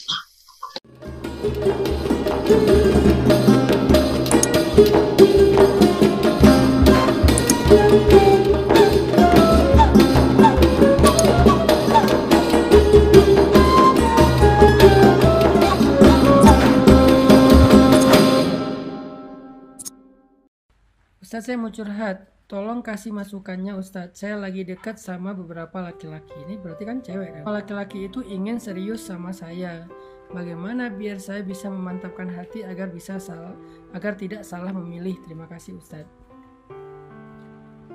Ustadz 21.33 21.49
saya 21.49 21.57
mau 21.57 21.73
curhat, 21.73 22.29
tolong 22.45 22.85
kasih 22.85 23.09
masukannya 23.09 23.73
Ustadz. 23.81 24.21
Saya 24.21 24.37
lagi 24.37 24.69
dekat 24.69 25.01
sama 25.01 25.33
beberapa 25.33 25.81
laki-laki. 25.81 26.37
Ini 26.45 26.61
berarti 26.61 26.85
kan 26.85 27.01
cewek 27.01 27.41
kan? 27.41 27.49
Laki-laki 27.49 28.05
itu 28.05 28.21
ingin 28.21 28.61
serius 28.61 29.09
sama 29.09 29.33
saya. 29.33 29.89
Bagaimana 30.29 30.93
biar 30.93 31.17
saya 31.17 31.41
bisa 31.41 31.73
memantapkan 31.73 32.29
hati 32.29 32.69
agar 32.69 32.93
bisa 32.93 33.17
salah, 33.17 33.57
agar 33.97 34.13
tidak 34.13 34.45
salah 34.45 34.77
memilih. 34.77 35.17
Terima 35.25 35.49
kasih 35.49 35.81
Ustadz. 35.81 36.13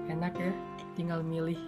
Enak 0.09 0.33
ya, 0.33 0.49
tinggal 0.97 1.21
milih. 1.21 1.61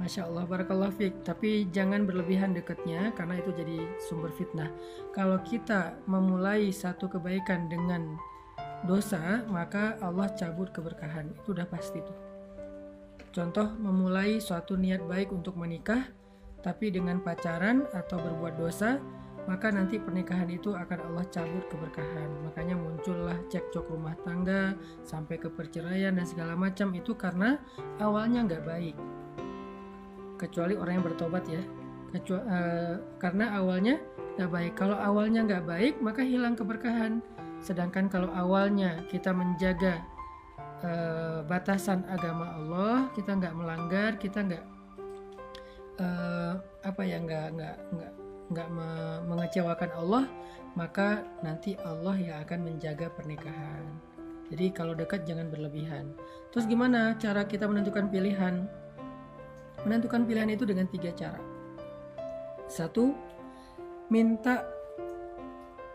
Masya 0.00 0.24
Allah, 0.24 0.48
barakallah 0.48 0.88
fiq. 0.88 1.20
Tapi 1.20 1.68
jangan 1.68 2.08
berlebihan 2.08 2.56
dekatnya 2.56 3.12
karena 3.12 3.36
itu 3.44 3.52
jadi 3.52 3.76
sumber 4.08 4.32
fitnah. 4.32 4.72
Kalau 5.12 5.36
kita 5.44 6.00
memulai 6.08 6.72
satu 6.72 7.12
kebaikan 7.12 7.68
dengan 7.68 8.16
dosa, 8.84 9.44
maka 9.48 9.96
Allah 10.00 10.32
cabut 10.36 10.72
keberkahan. 10.72 11.32
Itu 11.42 11.52
udah 11.52 11.68
pasti 11.68 12.00
tuh. 12.00 12.18
Contoh 13.30 13.70
memulai 13.78 14.42
suatu 14.42 14.74
niat 14.74 15.06
baik 15.06 15.30
untuk 15.30 15.54
menikah, 15.54 16.10
tapi 16.60 16.90
dengan 16.90 17.22
pacaran 17.22 17.86
atau 17.94 18.18
berbuat 18.18 18.58
dosa, 18.58 18.98
maka 19.48 19.72
nanti 19.72 19.96
pernikahan 19.96 20.50
itu 20.50 20.74
akan 20.74 20.98
Allah 21.12 21.24
cabut 21.30 21.64
keberkahan. 21.70 22.28
Makanya 22.44 22.76
muncullah 22.76 23.38
cekcok 23.48 23.86
rumah 23.88 24.18
tangga 24.26 24.76
sampai 25.06 25.40
ke 25.40 25.48
perceraian 25.48 26.12
dan 26.12 26.26
segala 26.26 26.58
macam 26.58 26.92
itu 26.92 27.16
karena 27.16 27.56
awalnya 28.02 28.44
nggak 28.44 28.64
baik. 28.66 28.96
Kecuali 30.36 30.74
orang 30.76 31.00
yang 31.00 31.06
bertobat 31.06 31.44
ya. 31.48 31.62
Kecuali, 32.10 32.42
uh, 32.42 32.50
eh, 32.50 32.94
karena 33.22 33.44
awalnya 33.56 33.94
nggak 34.36 34.50
baik. 34.50 34.72
Kalau 34.74 34.98
awalnya 34.98 35.46
nggak 35.46 35.64
baik, 35.64 35.94
maka 36.02 36.26
hilang 36.26 36.58
keberkahan. 36.58 37.22
Sedangkan 37.60 38.08
kalau 38.08 38.32
awalnya 38.32 39.04
kita 39.12 39.36
menjaga 39.36 40.00
uh, 40.80 41.44
batasan 41.44 42.08
agama 42.08 42.56
Allah, 42.56 42.96
kita 43.12 43.36
nggak 43.36 43.54
melanggar, 43.56 44.10
kita 44.16 44.40
nggak 44.40 44.64
uh, 46.00 46.54
apa 46.80 47.02
ya 47.04 47.20
nggak 47.20 47.46
nggak 47.56 47.76
nggak 47.92 48.12
nggak 48.50 48.68
me 48.72 48.88
mengecewakan 49.28 49.90
Allah, 49.94 50.24
maka 50.74 51.22
nanti 51.44 51.76
Allah 51.84 52.16
yang 52.16 52.40
akan 52.42 52.60
menjaga 52.66 53.12
pernikahan. 53.12 53.84
Jadi 54.50 54.74
kalau 54.74 54.98
dekat 54.98 55.22
jangan 55.22 55.46
berlebihan. 55.46 56.10
Terus 56.50 56.66
gimana 56.66 57.14
cara 57.22 57.46
kita 57.46 57.70
menentukan 57.70 58.10
pilihan? 58.10 58.66
Menentukan 59.86 60.26
pilihan 60.26 60.50
itu 60.50 60.66
dengan 60.66 60.90
tiga 60.90 61.14
cara. 61.14 61.38
Satu, 62.66 63.14
minta 64.10 64.66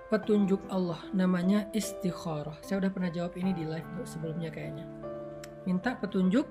petunjuk 0.10 0.62
Allah 0.70 1.02
namanya 1.18 1.66
istikharah. 1.74 2.58
Saya 2.62 2.86
udah 2.86 2.92
pernah 2.94 3.10
jawab 3.10 3.34
ini 3.42 3.52
di 3.58 3.66
live 3.66 4.06
sebelumnya 4.06 4.54
kayaknya. 4.54 4.86
Minta 5.66 5.98
petunjuk 5.98 6.46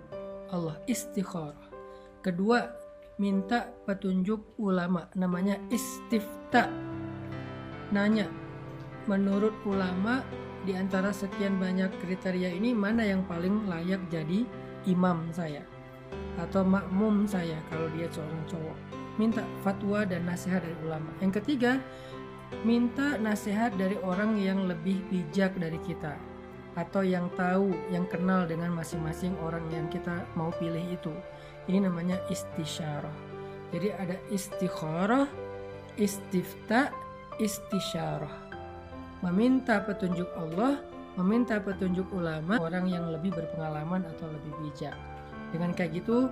Allah 0.51 0.75
istikharah. 0.91 1.71
Kedua, 2.19 2.67
minta 3.23 3.71
petunjuk 3.87 4.59
ulama 4.59 5.07
namanya 5.15 5.55
istifta. 5.71 6.67
Nanya, 7.95 8.27
menurut 9.07 9.55
ulama 9.63 10.27
di 10.67 10.75
antara 10.75 11.15
sekian 11.15 11.61
banyak 11.61 11.93
kriteria 12.03 12.51
ini 12.51 12.73
mana 12.75 13.05
yang 13.07 13.23
paling 13.29 13.69
layak 13.69 14.01
jadi 14.09 14.49
imam 14.89 15.31
saya 15.31 15.63
atau 16.41 16.67
makmum 16.67 17.29
saya 17.29 17.61
kalau 17.71 17.87
dia 17.95 18.11
seorang 18.11 18.43
cowok. 18.51 18.79
Minta 19.15 19.47
fatwa 19.63 20.03
dan 20.03 20.27
nasihat 20.27 20.59
dari 20.59 20.75
ulama. 20.83 21.07
Yang 21.23 21.39
ketiga, 21.39 21.79
minta 22.65 23.17
nasihat 23.19 23.75
dari 23.75 23.99
orang 24.05 24.37
yang 24.39 24.65
lebih 24.69 25.01
bijak 25.09 25.57
dari 25.59 25.81
kita 25.83 26.17
atau 26.75 27.07
yang 27.07 27.31
tahu, 27.39 27.71
yang 27.91 28.07
kenal 28.11 28.47
dengan 28.47 28.75
masing-masing 28.75 29.35
orang 29.43 29.63
yang 29.71 29.87
kita 29.91 30.27
mau 30.35 30.51
pilih 30.59 30.83
itu. 30.91 31.15
Ini 31.71 31.87
namanya 31.87 32.19
istisyarah. 32.29 33.15
Jadi 33.73 33.89
ada 33.95 34.17
istikharah, 34.29 35.27
istifta, 35.97 36.91
istisyarah. 37.41 38.53
Meminta 39.25 39.81
petunjuk 39.81 40.29
Allah, 40.37 40.85
meminta 41.17 41.57
petunjuk 41.63 42.11
ulama, 42.13 42.61
orang 42.61 42.91
yang 42.91 43.09
lebih 43.09 43.33
berpengalaman 43.33 44.05
atau 44.05 44.29
lebih 44.29 44.53
bijak. 44.61 44.95
Dengan 45.55 45.73
kayak 45.73 46.05
gitu, 46.05 46.29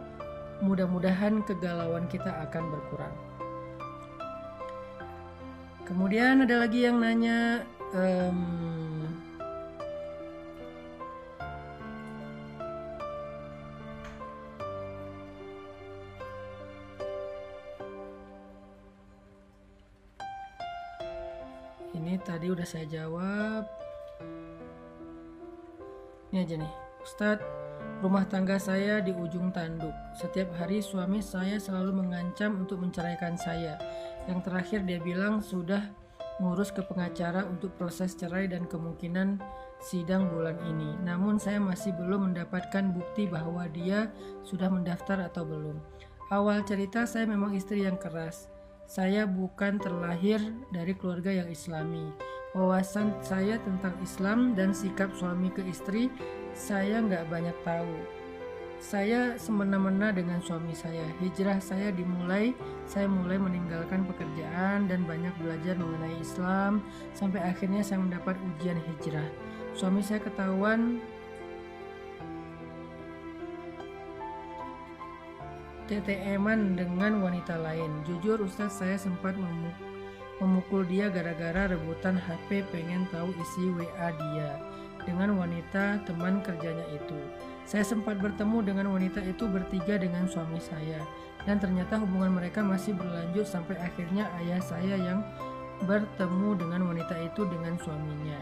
mudah-mudahan 0.61 1.41
kegalauan 1.47 2.05
kita 2.11 2.31
akan 2.51 2.65
berkurang. 2.69 3.15
Kemudian 5.83 6.47
ada 6.47 6.63
lagi 6.63 6.87
yang 6.87 7.03
nanya 7.03 7.67
um, 7.91 8.39
Ini 21.93 22.19
tadi 22.25 22.49
udah 22.49 22.67
saya 22.67 22.89
jawab. 22.89 23.69
Ini 26.33 26.41
aja 26.41 26.57
nih, 26.57 26.73
Ustadz 27.05 27.63
Rumah 28.03 28.27
tangga 28.27 28.59
saya 28.59 28.99
di 28.99 29.15
ujung 29.15 29.55
tanduk. 29.55 29.95
Setiap 30.19 30.51
hari 30.59 30.83
suami 30.83 31.23
saya 31.23 31.63
selalu 31.63 32.03
mengancam 32.03 32.59
untuk 32.59 32.83
menceraikan 32.83 33.39
saya. 33.39 33.79
Yang 34.31 34.41
terakhir 34.51 34.81
dia 34.87 34.99
bilang 35.03 35.43
sudah 35.43 35.83
ngurus 36.41 36.75
ke 36.75 36.83
pengacara 36.83 37.47
untuk 37.47 37.75
proses 37.79 38.19
cerai 38.19 38.51
dan 38.51 38.67
kemungkinan 38.67 39.43
sidang 39.83 40.31
bulan 40.31 40.59
ini. 40.67 40.97
Namun 41.03 41.37
saya 41.39 41.59
masih 41.63 41.95
belum 41.95 42.33
mendapatkan 42.33 42.91
bukti 42.95 43.31
bahwa 43.31 43.67
dia 43.71 44.11
sudah 44.47 44.71
mendaftar 44.71 45.23
atau 45.27 45.47
belum. 45.47 45.79
Awal 46.33 46.65
cerita 46.65 47.05
saya 47.05 47.29
memang 47.29 47.53
istri 47.53 47.85
yang 47.85 48.01
keras. 48.01 48.49
Saya 48.89 49.29
bukan 49.29 49.79
terlahir 49.79 50.41
dari 50.73 50.97
keluarga 50.97 51.31
yang 51.31 51.49
islami. 51.53 52.09
Wawasan 52.53 53.17
saya 53.25 53.57
tentang 53.65 53.97
Islam 54.05 54.53
dan 54.53 54.77
sikap 54.77 55.09
suami 55.17 55.49
ke 55.49 55.65
istri 55.65 56.13
saya 56.53 57.01
nggak 57.01 57.33
banyak 57.33 57.57
tahu. 57.65 58.22
Saya 58.83 59.39
semena-mena 59.39 60.11
dengan 60.11 60.43
suami 60.43 60.75
saya. 60.75 61.07
Hijrah 61.23 61.63
saya 61.63 61.95
dimulai, 61.95 62.51
saya 62.83 63.07
mulai 63.07 63.39
meninggalkan 63.39 64.03
pekerjaan 64.11 64.91
dan 64.91 65.07
banyak 65.07 65.31
belajar 65.39 65.79
mengenai 65.79 66.19
Islam 66.19 66.83
sampai 67.15 67.47
akhirnya 67.47 67.87
saya 67.87 68.03
mendapat 68.03 68.35
ujian 68.43 68.83
hijrah. 68.83 69.31
Suami 69.79 70.03
saya 70.03 70.19
ketahuan 70.19 70.99
TTM-an 75.87 76.75
dengan 76.75 77.23
wanita 77.23 77.63
lain. 77.63 78.03
Jujur 78.03 78.43
Ustadz 78.43 78.83
saya 78.83 78.99
sempat 78.99 79.39
memukul 80.43 80.83
dia 80.91 81.07
gara-gara 81.07 81.71
rebutan 81.71 82.19
HP 82.19 82.67
pengen 82.75 83.07
tahu 83.15 83.31
isi 83.31 83.71
WA 83.79 84.11
dia 84.11 84.59
dengan 85.07 85.39
wanita 85.39 86.03
teman 86.03 86.43
kerjanya 86.43 86.87
itu. 86.91 87.21
Saya 87.63 87.87
sempat 87.87 88.19
bertemu 88.19 88.63
dengan 88.67 88.93
wanita 88.93 89.23
itu 89.23 89.47
bertiga 89.49 89.97
dengan 89.97 90.27
suami 90.27 90.59
saya, 90.59 91.01
dan 91.47 91.59
ternyata 91.63 91.99
hubungan 92.03 92.35
mereka 92.35 92.61
masih 92.61 92.95
berlanjut 92.95 93.47
sampai 93.47 93.79
akhirnya 93.79 94.29
ayah 94.43 94.61
saya 94.61 94.95
yang 94.99 95.23
bertemu 95.87 96.59
dengan 96.59 96.91
wanita 96.91 97.17
itu 97.23 97.43
dengan 97.49 97.75
suaminya. 97.81 98.39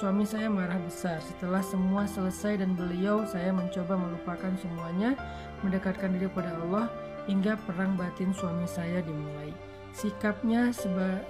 Suami 0.00 0.24
saya 0.24 0.48
marah 0.48 0.80
besar. 0.80 1.20
Setelah 1.20 1.60
semua 1.60 2.08
selesai 2.08 2.64
dan 2.64 2.72
beliau, 2.72 3.28
saya 3.28 3.52
mencoba 3.52 4.00
melupakan 4.00 4.48
semuanya, 4.56 5.12
mendekatkan 5.60 6.16
diri 6.16 6.24
pada 6.32 6.56
Allah, 6.64 6.88
hingga 7.28 7.60
perang 7.68 8.00
batin 8.00 8.32
suami 8.32 8.64
saya 8.64 9.04
dimulai. 9.04 9.52
Sikapnya 9.92 10.72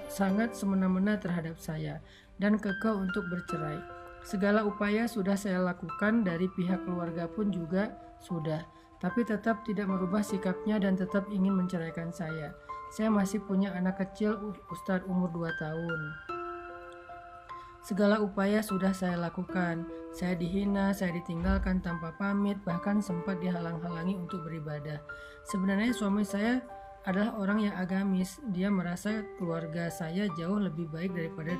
sangat 0.07 0.55
semena-mena 0.55 1.19
terhadap 1.19 1.59
saya 1.59 1.99
dan 2.39 2.55
kekeh 2.55 2.95
untuk 2.95 3.27
bercerai. 3.27 4.00
Segala 4.21 4.61
upaya 4.61 5.09
sudah 5.09 5.33
saya 5.33 5.57
lakukan 5.57 6.21
dari 6.21 6.45
pihak 6.45 6.85
keluarga 6.85 7.25
pun 7.25 7.49
juga 7.49 7.97
sudah, 8.21 8.61
tapi 9.01 9.25
tetap 9.25 9.65
tidak 9.65 9.89
merubah 9.89 10.21
sikapnya 10.21 10.77
dan 10.77 10.93
tetap 10.93 11.25
ingin 11.33 11.57
menceraikan 11.57 12.13
saya. 12.13 12.53
Saya 12.93 13.09
masih 13.09 13.41
punya 13.41 13.73
anak 13.73 13.97
kecil 13.97 14.53
Ustadz 14.69 15.09
umur 15.09 15.33
2 15.33 15.49
tahun. 15.57 15.99
Segala 17.81 18.21
upaya 18.21 18.61
sudah 18.61 18.93
saya 18.93 19.17
lakukan. 19.17 19.89
Saya 20.13 20.37
dihina, 20.37 20.93
saya 20.93 21.17
ditinggalkan 21.17 21.81
tanpa 21.81 22.13
pamit, 22.13 22.61
bahkan 22.61 23.01
sempat 23.01 23.41
dihalang-halangi 23.41 24.21
untuk 24.21 24.45
beribadah. 24.45 25.01
Sebenarnya 25.49 25.89
suami 25.89 26.21
saya 26.21 26.61
adalah 27.09 27.33
orang 27.41 27.65
yang 27.65 27.75
agamis. 27.79 28.37
Dia 28.53 28.69
merasa 28.69 29.25
keluarga 29.41 29.89
saya 29.89 30.29
jauh 30.37 30.61
lebih 30.61 30.93
baik 30.93 31.17
daripada 31.17 31.57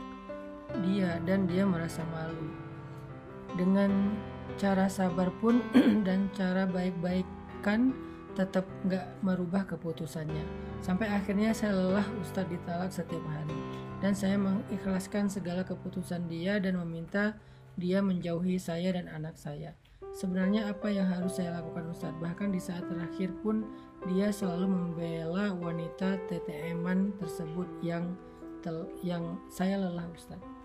dia 0.79 1.19
dan 1.27 1.45
dia 1.45 1.67
merasa 1.67 2.01
malu. 2.09 2.51
Dengan 3.59 4.15
cara 4.55 4.87
sabar 4.87 5.27
pun 5.43 5.59
dan 6.07 6.31
cara 6.31 6.63
baik-baikan 6.67 7.91
tetap 8.33 8.63
nggak 8.87 9.07
merubah 9.21 9.67
keputusannya. 9.67 10.43
Sampai 10.79 11.11
akhirnya 11.11 11.51
saya 11.51 11.75
lelah 11.75 12.07
Ustadz 12.23 12.49
ditalak 12.49 12.89
setiap 12.89 13.21
hari. 13.27 13.57
Dan 14.01 14.17
saya 14.17 14.39
mengikhlaskan 14.39 15.29
segala 15.29 15.61
keputusan 15.61 16.25
dia 16.25 16.57
dan 16.57 16.79
meminta 16.81 17.37
dia 17.77 18.01
menjauhi 18.01 18.57
saya 18.57 18.97
dan 18.97 19.05
anak 19.11 19.37
saya. 19.37 19.77
Sebenarnya 20.11 20.67
apa 20.67 20.91
yang 20.91 21.07
harus 21.07 21.39
saya 21.39 21.55
lakukan 21.61 21.87
Ustadz? 21.93 22.19
Bahkan 22.19 22.51
di 22.51 22.59
saat 22.59 22.83
terakhir 22.89 23.31
pun 23.39 23.63
dia 24.11 24.33
selalu 24.33 24.67
membela 24.67 25.53
wanita 25.55 26.19
TTM-an 26.27 27.15
tersebut 27.21 27.69
yang 27.79 28.17
tel, 28.59 28.89
yang 29.05 29.39
saya 29.47 29.79
lelah 29.79 30.09
Ustadz. 30.11 30.60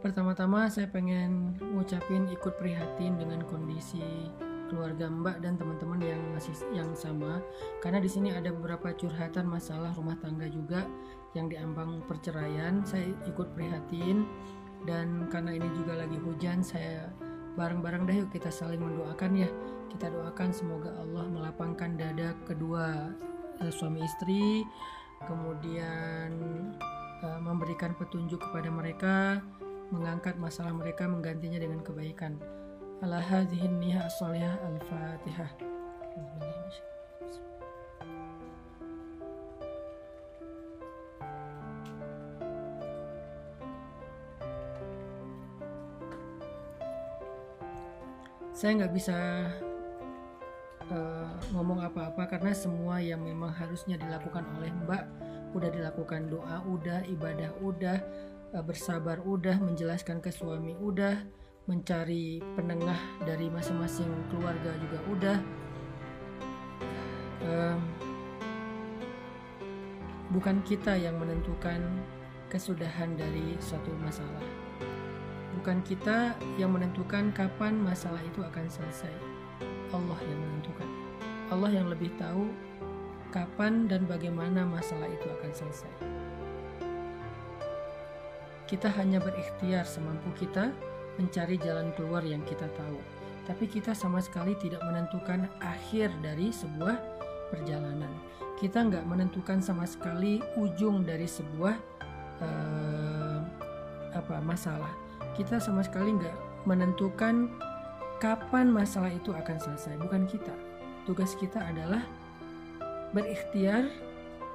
Pertama-tama 0.00 0.64
saya 0.72 0.88
pengen 0.88 1.60
ngucapin 1.60 2.24
ikut 2.32 2.56
prihatin 2.56 3.20
dengan 3.20 3.44
kondisi 3.44 4.32
keluarga 4.72 5.12
Mbak 5.12 5.44
dan 5.44 5.60
teman-teman 5.60 6.00
yang 6.00 6.22
masih 6.32 6.56
yang 6.72 6.88
sama 6.96 7.44
karena 7.84 8.00
di 8.00 8.08
sini 8.08 8.32
ada 8.32 8.48
beberapa 8.48 8.96
curhatan 8.96 9.44
masalah 9.44 9.92
rumah 9.92 10.16
tangga 10.24 10.48
juga 10.48 10.88
yang 11.36 11.52
diambang 11.52 12.00
perceraian. 12.08 12.80
Saya 12.88 13.12
ikut 13.28 13.52
prihatin 13.52 14.24
dan 14.88 15.28
karena 15.28 15.60
ini 15.60 15.68
juga 15.76 16.00
lagi 16.00 16.16
hujan 16.16 16.64
saya 16.64 17.12
bareng-bareng 17.60 18.08
deh 18.08 18.24
yuk 18.24 18.32
kita 18.32 18.48
saling 18.48 18.80
mendoakan 18.80 19.36
ya. 19.36 19.52
Kita 19.92 20.08
doakan 20.08 20.48
semoga 20.48 20.96
Allah 20.96 21.28
melapangkan 21.28 22.00
dada 22.00 22.32
kedua 22.48 23.12
eh, 23.60 23.68
suami 23.68 24.00
istri 24.00 24.64
kemudian 25.28 26.32
eh, 27.20 27.40
memberikan 27.44 27.92
petunjuk 28.00 28.40
kepada 28.48 28.72
mereka 28.72 29.44
mengangkat 29.90 30.38
masalah 30.38 30.70
mereka 30.70 31.10
menggantinya 31.10 31.58
dengan 31.58 31.82
kebaikan. 31.82 32.38
Ala 33.02 33.18
al-fatihah. 34.62 35.50
Saya 48.60 48.76
nggak 48.76 48.92
bisa 48.92 49.16
uh, 50.92 51.32
ngomong 51.56 51.80
apa-apa 51.80 52.28
karena 52.28 52.52
semua 52.52 53.00
yang 53.00 53.24
memang 53.24 53.48
harusnya 53.56 53.96
dilakukan 53.96 54.44
oleh 54.60 54.68
Mbak 54.84 55.04
udah 55.56 55.70
dilakukan 55.72 56.28
doa, 56.30 56.62
udah 56.68 57.00
ibadah, 57.08 57.50
udah 57.64 57.98
bersabar 58.58 59.22
udah 59.22 59.62
menjelaskan 59.62 60.18
ke 60.18 60.34
suami 60.34 60.74
udah 60.74 61.22
mencari 61.70 62.42
penengah 62.58 62.98
dari 63.22 63.46
masing-masing 63.46 64.10
keluarga 64.26 64.74
juga 64.82 64.98
udah. 65.06 65.38
Um, 67.40 67.80
bukan 70.34 70.58
kita 70.66 70.98
yang 70.98 71.14
menentukan 71.22 71.78
kesudahan 72.50 73.14
dari 73.14 73.54
suatu 73.62 73.94
masalah. 74.02 74.42
Bukan 75.54 75.78
kita 75.86 76.34
yang 76.58 76.74
menentukan 76.74 77.30
kapan 77.30 77.78
masalah 77.78 78.18
itu 78.26 78.42
akan 78.42 78.66
selesai. 78.66 79.14
Allah 79.94 80.18
yang 80.26 80.40
menentukan. 80.42 80.88
Allah 81.54 81.70
yang 81.70 81.86
lebih 81.86 82.10
tahu 82.18 82.50
kapan 83.30 83.86
dan 83.86 84.10
bagaimana 84.10 84.66
masalah 84.66 85.06
itu 85.06 85.26
akan 85.30 85.50
selesai 85.54 86.19
kita 88.70 88.86
hanya 88.94 89.18
berikhtiar 89.18 89.82
semampu 89.82 90.30
kita 90.38 90.70
mencari 91.18 91.58
jalan 91.58 91.90
keluar 91.98 92.22
yang 92.22 92.38
kita 92.46 92.70
tahu. 92.78 93.02
Tapi 93.50 93.66
kita 93.66 93.98
sama 93.98 94.22
sekali 94.22 94.54
tidak 94.62 94.78
menentukan 94.86 95.50
akhir 95.58 96.14
dari 96.22 96.54
sebuah 96.54 96.94
perjalanan. 97.50 98.14
Kita 98.62 98.86
nggak 98.86 99.10
menentukan 99.10 99.58
sama 99.58 99.90
sekali 99.90 100.38
ujung 100.54 101.02
dari 101.02 101.26
sebuah 101.26 101.74
uh, 102.38 103.38
apa 104.14 104.38
masalah. 104.38 104.94
Kita 105.34 105.58
sama 105.58 105.82
sekali 105.82 106.14
nggak 106.14 106.62
menentukan 106.62 107.50
kapan 108.22 108.70
masalah 108.70 109.10
itu 109.10 109.34
akan 109.34 109.58
selesai. 109.58 109.98
Bukan 109.98 110.30
kita. 110.30 110.54
Tugas 111.10 111.34
kita 111.34 111.58
adalah 111.58 112.06
berikhtiar 113.10 113.90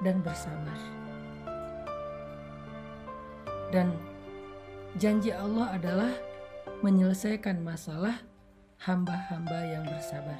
dan 0.00 0.24
bersabar. 0.24 1.05
Dan 3.74 3.94
janji 5.00 5.34
Allah 5.34 5.74
adalah 5.74 6.12
menyelesaikan 6.84 7.60
masalah 7.60 8.20
hamba-hamba 8.84 9.58
yang 9.66 9.84
bersabar. 9.86 10.38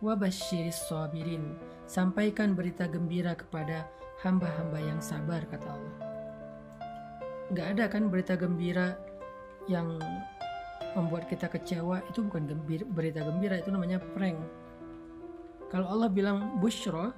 Wabashiris 0.00 0.88
sabirin, 0.88 1.56
sampaikan 1.84 2.56
berita 2.56 2.88
gembira 2.88 3.36
kepada 3.36 3.84
hamba-hamba 4.24 4.80
yang 4.80 5.00
sabar, 5.00 5.44
kata 5.44 5.68
Allah. 5.68 5.96
Gak 7.52 7.66
ada 7.76 7.84
kan 7.90 8.08
berita 8.08 8.38
gembira 8.38 8.96
yang 9.68 10.00
membuat 10.96 11.30
kita 11.30 11.46
kecewa 11.46 12.02
itu 12.10 12.24
bukan 12.26 12.50
gembira, 12.50 12.84
berita 12.86 13.20
gembira 13.22 13.54
itu 13.62 13.70
namanya 13.70 14.02
prank 14.16 14.38
kalau 15.70 15.86
Allah 15.86 16.10
bilang 16.10 16.58
bushro 16.58 17.14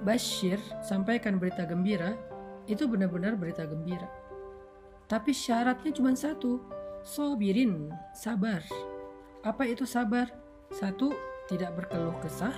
bashir 0.00 0.56
sampaikan 0.80 1.36
berita 1.36 1.68
gembira 1.68 2.16
itu 2.66 2.84
benar-benar 2.84 3.38
berita 3.38 3.64
gembira. 3.64 4.08
Tapi 5.10 5.34
syaratnya 5.34 5.90
cuma 5.90 6.14
satu 6.14 6.62
sobirin 7.02 7.90
sabar. 8.14 8.62
Apa 9.42 9.66
itu 9.66 9.82
sabar? 9.88 10.30
Satu 10.70 11.10
tidak 11.50 11.74
berkeluh 11.74 12.14
kesah. 12.22 12.54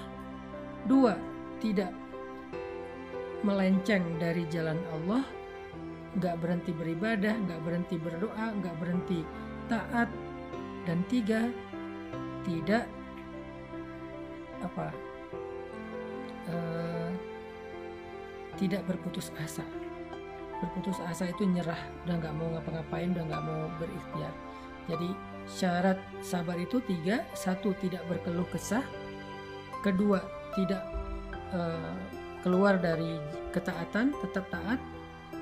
Dua 0.85 1.17
tidak 1.63 1.95
melenceng 3.41 4.05
dari 4.21 4.45
jalan 4.53 4.77
Allah. 5.01 5.25
Nggak 6.13 6.45
berhenti 6.45 6.73
beribadah 6.77 7.35
nggak 7.49 7.61
berhenti 7.65 7.97
berdoa 7.97 8.47
nggak 8.53 8.77
berhenti 8.77 9.25
taat. 9.73 10.13
Dan 10.85 11.07
tiga 11.09 11.49
tidak 12.43 12.85
apa 14.63 14.91
uh, 16.51 17.11
tidak 18.59 18.83
berputus 18.87 19.31
asa 19.43 19.65
berputus 20.63 21.03
asa 21.03 21.27
itu 21.29 21.43
nyerah 21.43 21.79
udah 22.07 22.17
nggak 22.23 22.35
mau 22.39 22.49
ngapa-ngapain 22.55 23.11
udah 23.11 23.25
nggak 23.27 23.43
mau 23.43 23.63
berikhtiar. 23.83 24.33
Jadi 24.87 25.11
syarat 25.51 25.99
sabar 26.23 26.55
itu 26.59 26.79
tiga 26.87 27.27
satu 27.35 27.75
tidak 27.83 28.07
berkeluh 28.07 28.47
kesah 28.55 28.87
kedua 29.83 30.23
tidak 30.55 30.83
uh, 31.51 31.95
keluar 32.47 32.79
dari 32.79 33.19
ketaatan 33.51 34.15
tetap 34.23 34.47
taat 34.55 34.79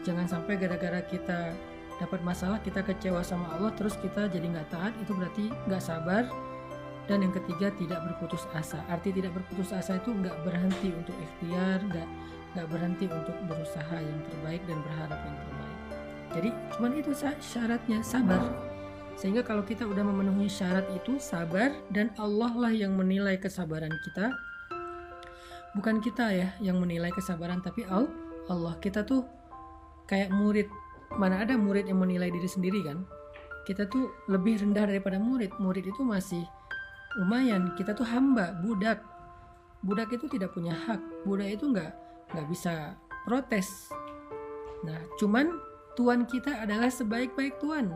jangan 0.00 0.24
sampai 0.24 0.56
gara-gara 0.56 1.04
kita 1.04 1.52
dapat 2.00 2.24
masalah 2.24 2.56
kita 2.64 2.80
kecewa 2.80 3.20
sama 3.20 3.52
Allah 3.52 3.76
terus 3.76 3.92
kita 4.00 4.32
jadi 4.32 4.48
nggak 4.48 4.72
taat 4.72 4.92
itu 5.04 5.12
berarti 5.12 5.44
nggak 5.68 5.84
sabar. 5.84 6.24
Dan 7.08 7.26
yang 7.26 7.34
ketiga 7.34 7.74
tidak 7.74 8.06
berputus 8.06 8.46
asa. 8.54 8.86
Arti 8.86 9.10
tidak 9.10 9.34
berputus 9.34 9.74
asa 9.74 9.98
itu 9.98 10.14
nggak 10.14 10.46
berhenti 10.46 10.94
untuk 10.94 11.16
ikhtiar 11.18 11.82
nggak 11.90 12.08
nggak 12.54 12.66
berhenti 12.66 13.06
untuk 13.06 13.36
berusaha 13.46 13.96
yang 13.96 14.18
terbaik 14.26 14.62
dan 14.66 14.78
berharap 14.82 15.20
yang 15.22 15.36
terbaik. 15.38 15.78
Jadi 16.30 16.50
cuman 16.74 16.92
itu 16.98 17.10
syaratnya 17.42 17.98
sabar. 18.02 18.42
Sehingga 19.18 19.44
kalau 19.44 19.66
kita 19.66 19.84
udah 19.84 20.00
memenuhi 20.00 20.48
syarat 20.48 20.86
itu 20.96 21.20
sabar 21.20 21.74
dan 21.92 22.10
Allah 22.16 22.50
lah 22.56 22.72
yang 22.72 22.96
menilai 22.96 23.36
kesabaran 23.36 23.92
kita. 24.06 24.32
Bukan 25.76 26.02
kita 26.02 26.34
ya 26.34 26.48
yang 26.58 26.82
menilai 26.82 27.14
kesabaran 27.14 27.62
tapi 27.62 27.86
Allah 27.86 28.74
kita 28.82 29.06
tuh 29.06 29.26
kayak 30.10 30.34
murid. 30.34 30.66
Mana 31.18 31.42
ada 31.42 31.58
murid 31.58 31.90
yang 31.90 31.98
menilai 31.98 32.30
diri 32.30 32.46
sendiri 32.46 32.82
kan? 32.86 33.02
Kita 33.66 33.86
tuh 33.86 34.10
lebih 34.26 34.62
rendah 34.62 34.86
daripada 34.88 35.18
murid. 35.18 35.54
Murid 35.58 35.86
itu 35.86 36.02
masih 36.02 36.42
lumayan. 37.18 37.74
Kita 37.78 37.94
tuh 37.94 38.06
hamba 38.06 38.58
budak. 38.62 39.02
Budak 39.82 40.10
itu 40.14 40.26
tidak 40.30 40.54
punya 40.54 40.74
hak. 40.74 40.98
Budak 41.26 41.50
itu 41.60 41.66
nggak 41.70 42.09
nggak 42.34 42.48
bisa 42.48 42.94
protes. 43.26 43.90
Nah 44.86 44.98
cuman 45.20 45.56
tuan 45.94 46.24
kita 46.24 46.64
adalah 46.64 46.88
sebaik-baik 46.88 47.58
tuan. 47.60 47.92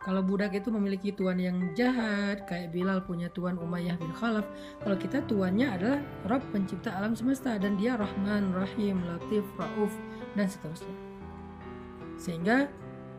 Kalau 0.00 0.24
budak 0.24 0.56
itu 0.56 0.72
memiliki 0.72 1.12
tuan 1.12 1.36
yang 1.36 1.76
jahat 1.76 2.48
kayak 2.48 2.72
Bilal 2.72 3.04
punya 3.04 3.28
tuan 3.36 3.60
Umayyah 3.60 4.00
bin 4.00 4.08
Khalaf 4.16 4.48
kalau 4.80 4.96
kita 4.96 5.20
tuannya 5.28 5.68
adalah 5.68 6.00
Rob 6.24 6.40
pencipta 6.56 6.88
alam 6.96 7.12
semesta 7.12 7.60
dan 7.60 7.76
dia 7.76 8.00
Rahman 8.00 8.56
Rahim 8.56 9.04
Latif 9.04 9.44
Rauf 9.60 9.92
dan 10.32 10.48
seterusnya. 10.48 10.96
Sehingga 12.16 12.72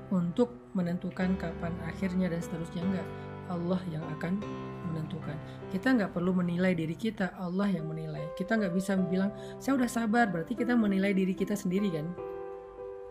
untuk 0.10 0.49
menentukan 0.73 1.38
kapan 1.38 1.77
akhirnya 1.86 2.34
dan 2.34 2.41
seterusnya 2.41 2.82
enggak 2.82 3.08
Allah 3.51 3.83
yang 3.91 4.01
akan 4.15 4.39
menentukan. 4.91 5.35
Kita 5.67 5.91
nggak 5.91 6.15
perlu 6.15 6.31
menilai 6.31 6.71
diri 6.71 6.95
kita 6.95 7.35
Allah 7.35 7.67
yang 7.67 7.91
menilai. 7.91 8.31
Kita 8.39 8.55
nggak 8.55 8.71
bisa 8.71 8.95
bilang 8.95 9.31
saya 9.59 9.75
udah 9.75 9.89
sabar. 9.91 10.31
Berarti 10.31 10.55
kita 10.55 10.75
menilai 10.75 11.11
diri 11.11 11.35
kita 11.35 11.55
sendiri 11.55 11.91
kan? 11.91 12.07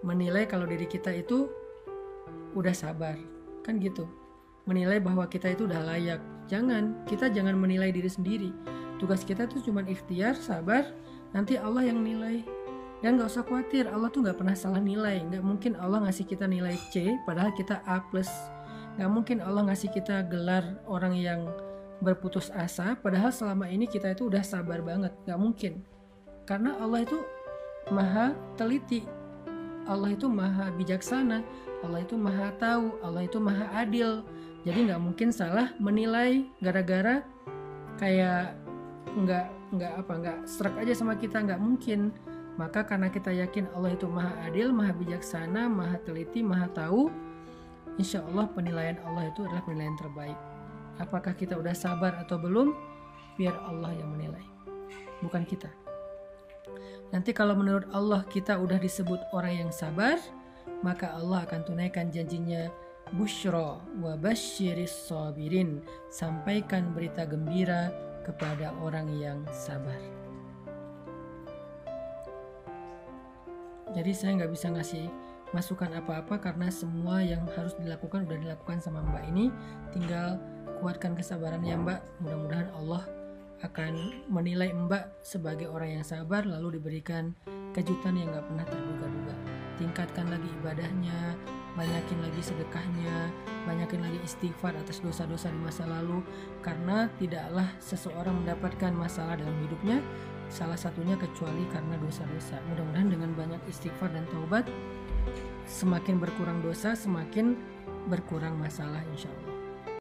Menilai 0.00 0.48
kalau 0.48 0.64
diri 0.64 0.88
kita 0.88 1.12
itu 1.12 1.48
udah 2.56 2.72
sabar. 2.72 3.16
Kan 3.60 3.76
gitu. 3.80 4.08
Menilai 4.64 5.00
bahwa 5.00 5.28
kita 5.28 5.52
itu 5.52 5.68
udah 5.68 5.84
layak. 5.84 6.20
Jangan. 6.48 7.04
Kita 7.04 7.28
jangan 7.28 7.56
menilai 7.56 7.92
diri 7.92 8.08
sendiri. 8.08 8.50
Tugas 9.00 9.24
kita 9.24 9.48
tuh 9.48 9.64
cuma 9.64 9.80
ikhtiar 9.84 10.36
sabar 10.36 10.84
nanti 11.32 11.56
Allah 11.56 11.88
yang 11.88 12.00
nilai. 12.00 12.44
Dan 13.00 13.16
gak 13.16 13.32
usah 13.32 13.44
khawatir 13.48 13.88
Allah 13.88 14.12
tuh 14.12 14.20
gak 14.28 14.36
pernah 14.36 14.52
salah 14.52 14.80
nilai. 14.80 15.24
Gak 15.32 15.40
mungkin 15.40 15.72
Allah 15.80 16.04
ngasih 16.04 16.28
kita 16.28 16.44
nilai 16.44 16.76
C 16.92 17.16
padahal 17.24 17.56
kita 17.56 17.80
A 17.88 18.04
plus 18.12 18.28
Gak 18.98 19.10
mungkin 19.10 19.38
Allah 19.44 19.70
ngasih 19.70 19.90
kita 19.94 20.26
gelar 20.26 20.82
orang 20.88 21.14
yang 21.14 21.46
berputus 22.00 22.48
asa 22.56 22.96
padahal 22.96 23.28
selama 23.28 23.68
ini 23.68 23.84
kita 23.84 24.16
itu 24.16 24.26
udah 24.26 24.42
sabar 24.42 24.80
banget. 24.80 25.12
Gak 25.28 25.40
mungkin. 25.40 25.84
Karena 26.48 26.74
Allah 26.82 27.06
itu 27.06 27.18
maha 27.94 28.34
teliti. 28.58 29.06
Allah 29.86 30.14
itu 30.14 30.26
maha 30.26 30.70
bijaksana. 30.74 31.42
Allah 31.80 32.00
itu 32.04 32.14
maha 32.18 32.52
tahu. 32.60 32.98
Allah 33.00 33.24
itu 33.24 33.38
maha 33.40 33.66
adil. 33.74 34.22
Jadi 34.62 34.92
nggak 34.92 35.00
mungkin 35.00 35.32
salah 35.32 35.72
menilai 35.80 36.44
gara-gara 36.60 37.24
kayak 37.96 38.60
nggak 39.16 39.46
nggak 39.72 39.92
apa 40.04 40.12
nggak 40.20 40.38
serak 40.44 40.76
aja 40.76 40.92
sama 40.92 41.16
kita. 41.16 41.40
Nggak 41.40 41.62
mungkin. 41.62 42.12
Maka 42.60 42.84
karena 42.84 43.08
kita 43.08 43.32
yakin 43.32 43.72
Allah 43.72 43.96
itu 43.96 44.04
maha 44.04 44.36
adil, 44.44 44.68
maha 44.68 44.92
bijaksana, 44.92 45.64
maha 45.70 45.96
teliti, 46.04 46.44
maha 46.44 46.68
tahu, 46.76 47.08
insya 48.00 48.24
Allah 48.32 48.48
penilaian 48.48 48.96
Allah 49.04 49.28
itu 49.28 49.44
adalah 49.44 49.60
penilaian 49.68 49.92
terbaik. 50.00 50.38
Apakah 50.96 51.36
kita 51.36 51.60
udah 51.60 51.76
sabar 51.76 52.16
atau 52.16 52.40
belum? 52.40 52.72
Biar 53.36 53.52
Allah 53.68 53.92
yang 53.92 54.08
menilai, 54.16 54.40
bukan 55.20 55.44
kita. 55.44 55.68
Nanti 57.12 57.36
kalau 57.36 57.52
menurut 57.52 57.84
Allah 57.92 58.24
kita 58.24 58.56
udah 58.56 58.80
disebut 58.80 59.20
orang 59.36 59.68
yang 59.68 59.70
sabar, 59.72 60.16
maka 60.80 61.12
Allah 61.12 61.44
akan 61.44 61.60
tunaikan 61.68 62.08
janjinya 62.08 62.72
Bushro 63.10 63.82
wa 63.98 64.14
basyiris 64.14 65.10
sabirin 65.10 65.82
Sampaikan 66.14 66.94
berita 66.94 67.26
gembira 67.26 67.90
kepada 68.22 68.70
orang 68.78 69.10
yang 69.18 69.42
sabar. 69.50 70.20
jadi 73.90 74.10
saya 74.14 74.32
nggak 74.42 74.52
bisa 74.54 74.70
ngasih 74.70 75.06
masukan 75.50 75.90
apa-apa 75.98 76.38
karena 76.38 76.70
semua 76.70 77.22
yang 77.22 77.42
harus 77.58 77.74
dilakukan 77.78 78.26
udah 78.26 78.38
dilakukan 78.38 78.78
sama 78.78 79.02
mbak 79.02 79.26
ini. 79.30 79.50
Tinggal 79.90 80.38
kuatkan 80.78 81.18
kesabaran 81.18 81.62
ya 81.66 81.74
mbak. 81.78 82.00
Mudah-mudahan 82.22 82.70
Allah 82.74 83.02
akan 83.60 84.24
menilai 84.32 84.72
mbak 84.72 85.20
sebagai 85.20 85.68
orang 85.68 86.00
yang 86.00 86.06
sabar 86.06 86.48
lalu 86.48 86.80
diberikan 86.80 87.36
kejutan 87.76 88.16
yang 88.16 88.32
nggak 88.32 88.46
pernah 88.46 88.66
terduga-duga. 88.66 89.34
Tingkatkan 89.76 90.26
lagi 90.28 90.48
ibadahnya 90.60 91.36
banyakin 91.70 92.18
lagi 92.18 92.42
sedekahnya 92.42 93.30
banyakin 93.62 94.02
lagi 94.02 94.18
istighfar 94.26 94.74
atas 94.74 95.04
dosa-dosa 95.04 95.52
di 95.52 95.60
masa 95.60 95.84
lalu. 95.84 96.24
Karena 96.64 97.10
tidaklah 97.20 97.68
seseorang 97.82 98.44
mendapatkan 98.44 98.92
masalah 98.96 99.36
dalam 99.36 99.56
hidupnya 99.64 100.00
salah 100.50 100.76
satunya 100.76 101.14
kecuali 101.14 101.64
karena 101.70 101.94
dosa-dosa. 102.02 102.58
Mudah-mudahan 102.68 103.08
dengan 103.08 103.30
banyak 103.38 103.60
istighfar 103.70 104.10
dan 104.10 104.26
taubat, 104.28 104.66
semakin 105.70 106.18
berkurang 106.18 106.58
dosa, 106.66 106.98
semakin 106.98 107.54
berkurang 108.10 108.58
masalah 108.58 109.00
insya 109.14 109.30
Allah. 109.30 109.59